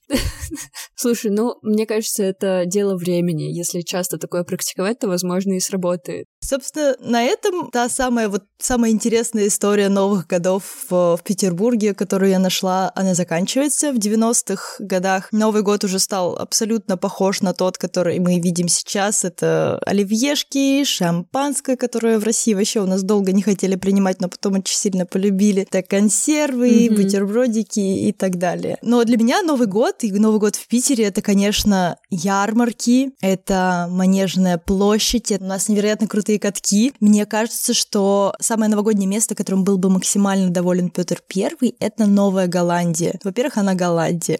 Слушай, 0.95 1.31
ну, 1.31 1.55
мне 1.61 1.85
кажется, 1.85 2.23
это 2.23 2.63
дело 2.65 2.95
времени. 2.95 3.43
Если 3.43 3.81
часто 3.81 4.17
такое 4.17 4.43
практиковать, 4.43 4.99
то, 4.99 5.07
возможно, 5.07 5.53
и 5.53 5.59
сработает. 5.59 6.25
Собственно, 6.43 6.95
на 6.99 7.23
этом 7.23 7.69
та 7.71 7.89
самая 7.89 8.29
вот 8.29 8.43
самая 8.59 8.91
интересная 8.91 9.47
история 9.47 9.89
новых 9.89 10.27
годов 10.27 10.63
в, 10.89 11.17
в 11.17 11.23
Петербурге, 11.23 11.90
которую 11.93 12.31
я 12.31 12.39
нашла, 12.39 12.91
она 12.95 13.13
заканчивается. 13.13 13.91
В 13.91 13.97
90-х 13.97 14.83
годах 14.83 15.29
Новый 15.31 15.61
год 15.61 15.83
уже 15.83 15.99
стал 15.99 16.35
абсолютно 16.35 16.97
похож 16.97 17.41
на 17.41 17.53
тот, 17.53 17.77
который 17.77 18.19
мы 18.19 18.39
видим 18.39 18.67
сейчас. 18.67 19.23
Это 19.23 19.77
оливьешки, 19.85 20.83
шампанское, 20.83 21.75
которое 21.75 22.17
в 22.17 22.23
России 22.23 22.53
вообще 22.53 22.79
у 22.79 22.87
нас 22.87 23.03
долго 23.03 23.31
не 23.31 23.41
хотели 23.41 23.75
принимать, 23.75 24.21
но 24.21 24.29
потом 24.29 24.53
очень 24.53 24.77
сильно 24.77 25.05
полюбили. 25.05 25.63
Это 25.63 25.81
консервы, 25.83 26.87
mm-hmm. 26.87 26.95
бутербродики 26.95 27.79
и 27.79 28.11
так 28.11 28.37
далее. 28.37 28.77
Но 28.81 29.03
для 29.03 29.17
меня 29.17 29.41
Новый 29.43 29.67
год 29.67 30.03
и 30.03 30.11
Новый 30.11 30.39
год 30.39 30.55
в 30.55 30.67
Питере 30.67 31.05
это, 31.05 31.21
конечно, 31.21 31.97
ярмарки, 32.09 33.11
это 33.21 33.87
манежная 33.89 34.57
площадь, 34.57 35.31
у 35.31 35.43
нас 35.43 35.69
невероятно 35.69 36.07
крутые 36.07 36.21
крутые 36.21 36.39
катки. 36.39 36.93
Мне 36.99 37.25
кажется, 37.25 37.73
что 37.73 38.35
самое 38.39 38.69
новогоднее 38.69 39.07
место, 39.07 39.33
которым 39.35 39.63
был 39.63 39.77
бы 39.77 39.89
максимально 39.89 40.51
доволен 40.51 40.89
Петр 40.89 41.19
Первый, 41.27 41.75
это 41.81 42.05
Новая 42.05 42.47
Голландия. 42.47 43.19
Во-первых, 43.23 43.57
она 43.57 43.75
Голландия. 43.75 44.39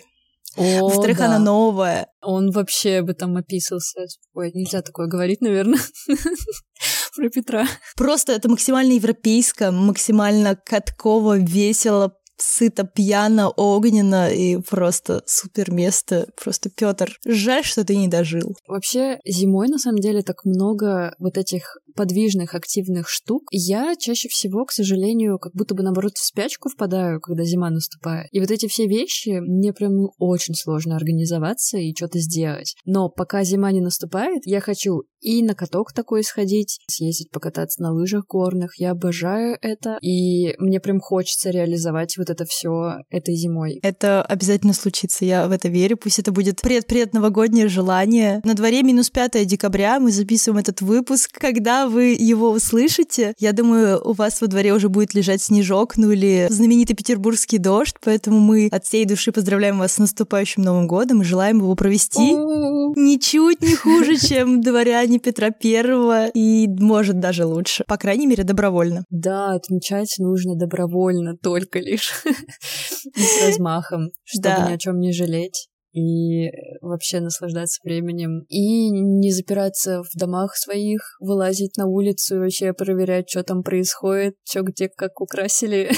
О, 0.58 0.82
Во-вторых, 0.82 1.18
да. 1.18 1.26
она 1.26 1.40
новая. 1.40 2.08
Он 2.22 2.52
вообще 2.52 3.02
бы 3.02 3.14
там 3.14 3.38
описывался. 3.38 4.06
Ой, 4.34 4.52
нельзя 4.54 4.82
такое 4.82 5.08
говорить, 5.08 5.42
наверное, 5.42 5.80
про 7.16 7.30
Петра. 7.30 7.68
Просто 7.96 8.34
это 8.34 8.50
максимально 8.50 8.94
европейское, 8.94 9.72
максимально 9.72 10.58
катково, 10.58 11.38
весело, 11.38 12.14
сыто, 12.42 12.84
пьяно, 12.84 13.50
огненно 13.50 14.32
и 14.32 14.58
просто 14.58 15.22
супер 15.26 15.72
место. 15.72 16.28
Просто 16.42 16.70
Петр, 16.70 17.18
жаль, 17.26 17.64
что 17.64 17.86
ты 17.86 17.96
не 17.96 18.08
дожил. 18.08 18.56
Вообще, 18.68 19.20
зимой 19.26 19.68
на 19.70 19.78
самом 19.78 20.00
деле 20.00 20.22
так 20.22 20.44
много 20.44 21.16
вот 21.20 21.38
этих 21.38 21.78
подвижных, 21.96 22.56
активных 22.56 23.10
штук, 23.10 23.44
я 23.52 23.96
чаще 23.98 24.28
всего, 24.30 24.66
к 24.66 24.72
сожалению, 24.72 25.40
как 25.40 25.54
будто 25.54 25.76
бы 25.76 25.84
наоборот 25.84 26.14
в 26.16 26.26
спячку 26.26 26.70
впадаю, 26.70 27.20
когда 27.20 27.44
зима 27.44 27.70
наступает. 27.70 28.28
И 28.32 28.40
вот 28.40 28.52
эти 28.52 28.68
все 28.68 28.88
вещи 28.88 29.40
мне 29.40 29.74
прям 29.74 29.96
ну, 29.96 30.12
очень 30.18 30.56
сложно 30.56 30.96
организоваться 30.96 31.78
и 31.78 31.96
что-то 31.96 32.20
сделать. 32.20 32.76
Но 32.86 33.10
пока 33.10 33.44
зима 33.44 33.72
не 33.72 33.82
наступает, 33.82 34.42
я 34.46 34.60
хочу 34.62 35.04
и 35.22 35.44
на 35.44 35.54
каток 35.54 35.94
такой 35.94 36.24
сходить, 36.24 36.80
съездить 36.88 37.30
покататься 37.30 37.82
на 37.82 37.92
лыжах 37.92 38.26
горных. 38.28 38.80
Я 38.80 38.92
обожаю 38.92 39.58
это, 39.62 39.98
и 40.02 40.56
мне 40.58 40.80
прям 40.80 41.00
хочется 41.00 41.52
реализовать 41.52 42.18
вот 42.18 42.30
это 42.30 42.46
все 42.46 42.98
этой 43.10 43.36
зимой. 43.36 43.80
Это 43.84 44.24
обязательно 44.24 44.74
случится, 44.74 45.24
я 45.24 45.48
в 45.48 45.52
это 45.52 45.70
верю. 45.70 45.98
Пусть 45.98 46.20
это 46.20 46.32
будет 46.32 46.62
пред-пред 46.62 47.14
новогоднее 47.14 47.68
желание. 47.68 48.42
На 48.44 48.56
дворе 48.56 48.82
минус 48.82 49.10
5 49.12 49.46
декабря 49.46 50.00
мы 50.00 50.12
записываем 50.12 50.60
этот 50.60 50.82
выпуск, 50.82 51.32
когда 51.34 51.81
вы 51.88 52.16
его 52.18 52.52
услышите, 52.52 53.34
я 53.40 53.54
думаю, 53.54 54.02
у 54.04 54.14
вас 54.14 54.42
во 54.42 54.48
дворе 54.48 54.74
уже 54.74 54.90
будет 54.90 55.14
лежать 55.14 55.42
снежок, 55.42 55.98
ну 55.98 56.12
или 56.12 56.48
знаменитый 56.50 56.96
петербургский 56.96 57.58
дождь, 57.58 57.96
поэтому 58.04 58.40
мы 58.40 58.70
от 58.72 58.86
всей 58.86 59.06
души 59.06 59.32
поздравляем 59.32 59.80
вас 59.80 59.94
с 59.94 59.98
наступающим 59.98 60.64
Новым 60.64 60.88
годом 60.88 61.22
и 61.22 61.26
желаем 61.26 61.60
его 61.60 61.76
провести 61.76 62.32
ничуть 62.96 63.62
не 63.62 63.76
хуже, 63.76 64.18
чем 64.28 64.62
дворяне 64.62 65.20
Петра 65.20 65.52
Первого 65.52 66.28
и, 66.28 66.68
может, 66.68 67.20
даже 67.20 67.46
лучше. 67.46 67.84
По 67.88 67.98
крайней 67.98 68.28
мере, 68.28 68.44
добровольно. 68.44 69.06
Да, 69.10 69.54
отмечать 69.54 70.16
нужно 70.20 70.56
добровольно, 70.56 71.36
только 71.38 71.80
лишь 71.80 72.12
с 73.16 73.46
размахом, 73.46 74.10
чтобы 74.24 74.70
ни 74.70 74.74
о 74.74 74.78
чем 74.78 75.00
не 75.00 75.12
жалеть 75.12 75.68
и 75.92 76.50
вообще 76.82 77.20
наслаждаться 77.20 77.80
временем. 77.84 78.46
И 78.48 78.90
не 78.90 79.32
запираться 79.32 80.04
в 80.04 80.18
домах 80.18 80.56
своих, 80.56 81.02
вылазить 81.20 81.78
на 81.78 81.86
улицу 81.86 82.36
и 82.36 82.40
вообще 82.40 82.74
проверять, 82.74 83.30
что 83.30 83.44
там 83.44 83.64
происходит, 83.64 84.36
что 84.44 84.62
где 84.64 84.90
как 84.90 85.20
украсили, 85.22 85.92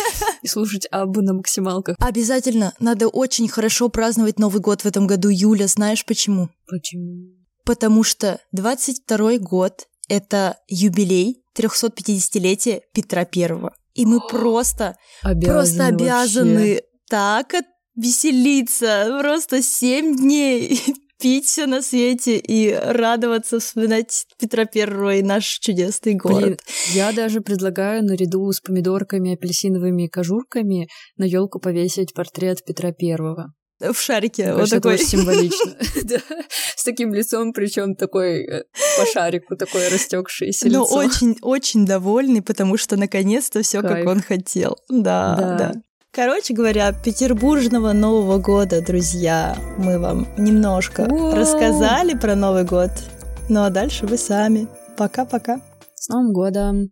и 0.42 0.46
слушать 0.46 0.86
Абу 0.90 1.20
на 1.22 1.34
максималках. 1.34 1.96
Обязательно. 1.98 2.72
Надо 2.78 3.08
очень 3.08 3.48
хорошо 3.48 3.88
праздновать 3.88 4.38
Новый 4.38 4.60
год 4.60 4.82
в 4.82 4.86
этом 4.86 5.06
году, 5.06 5.28
Юля. 5.28 5.66
Знаешь 5.66 6.04
почему? 6.04 6.48
Почему? 6.66 7.34
Потому 7.64 8.02
что 8.02 8.40
22 8.52 9.38
год— 9.38 9.86
это 10.08 10.58
юбилей 10.68 11.42
350-летия 11.56 12.80
Петра 12.92 13.24
Первого. 13.24 13.74
И 13.94 14.06
мы 14.06 14.20
просто, 14.30 14.96
обязаны 15.22 15.52
просто 15.52 15.86
обязаны 15.86 16.68
вообще. 16.68 16.82
так 17.08 17.54
веселиться 18.00 19.18
просто 19.20 19.62
семь 19.62 20.16
дней, 20.16 20.80
пить 21.20 21.46
все 21.46 21.66
на 21.66 21.82
свете 21.82 22.38
и 22.38 22.72
радоваться, 22.72 23.60
вспоминать 23.60 24.26
Петра 24.38 24.64
Первого 24.64 25.16
и 25.16 25.22
наш 25.22 25.44
чудесный 25.44 26.14
город. 26.14 26.42
Блин, 26.42 26.58
я 26.94 27.12
даже 27.12 27.40
предлагаю 27.40 28.02
наряду 28.02 28.50
с 28.50 28.60
помидорками, 28.60 29.34
апельсиновыми 29.34 30.06
кожурками 30.06 30.88
на 31.16 31.24
елку 31.24 31.60
повесить 31.60 32.14
портрет 32.14 32.64
Петра 32.64 32.92
Первого. 32.92 33.52
в 33.80 33.94
шарике. 34.00 34.44
Мне 34.44 34.54
вот 34.54 34.68
это 34.68 34.76
такой. 34.76 34.94
очень 34.94 35.06
символично. 35.06 35.76
С 36.76 36.84
таким 36.84 37.12
лицом, 37.12 37.52
причем 37.52 37.94
такой 37.94 38.46
э, 38.46 38.64
по 38.98 39.06
шарику, 39.06 39.56
такое 39.56 39.90
растекшееся 39.90 40.68
Но 40.68 40.84
лицо. 40.84 40.94
очень-очень 40.94 41.84
довольный, 41.84 42.40
потому 42.40 42.78
что 42.78 42.96
наконец-то 42.96 43.62
все 43.62 43.82
как 43.82 44.06
он 44.06 44.22
хотел. 44.22 44.78
Да, 44.88 45.36
Да. 45.58 45.72
Короче 46.12 46.54
говоря, 46.54 46.92
петербуржного 46.92 47.92
Нового 47.92 48.38
года, 48.38 48.82
друзья, 48.84 49.56
мы 49.78 50.00
вам 50.00 50.26
немножко 50.36 51.06
Вау. 51.08 51.36
рассказали 51.36 52.14
про 52.14 52.34
Новый 52.34 52.64
год. 52.64 52.90
Ну 53.48 53.62
а 53.62 53.70
дальше 53.70 54.06
вы 54.06 54.18
сами. 54.18 54.66
Пока-пока. 54.96 55.60
С 55.94 56.08
Новым 56.08 56.32
годом! 56.32 56.90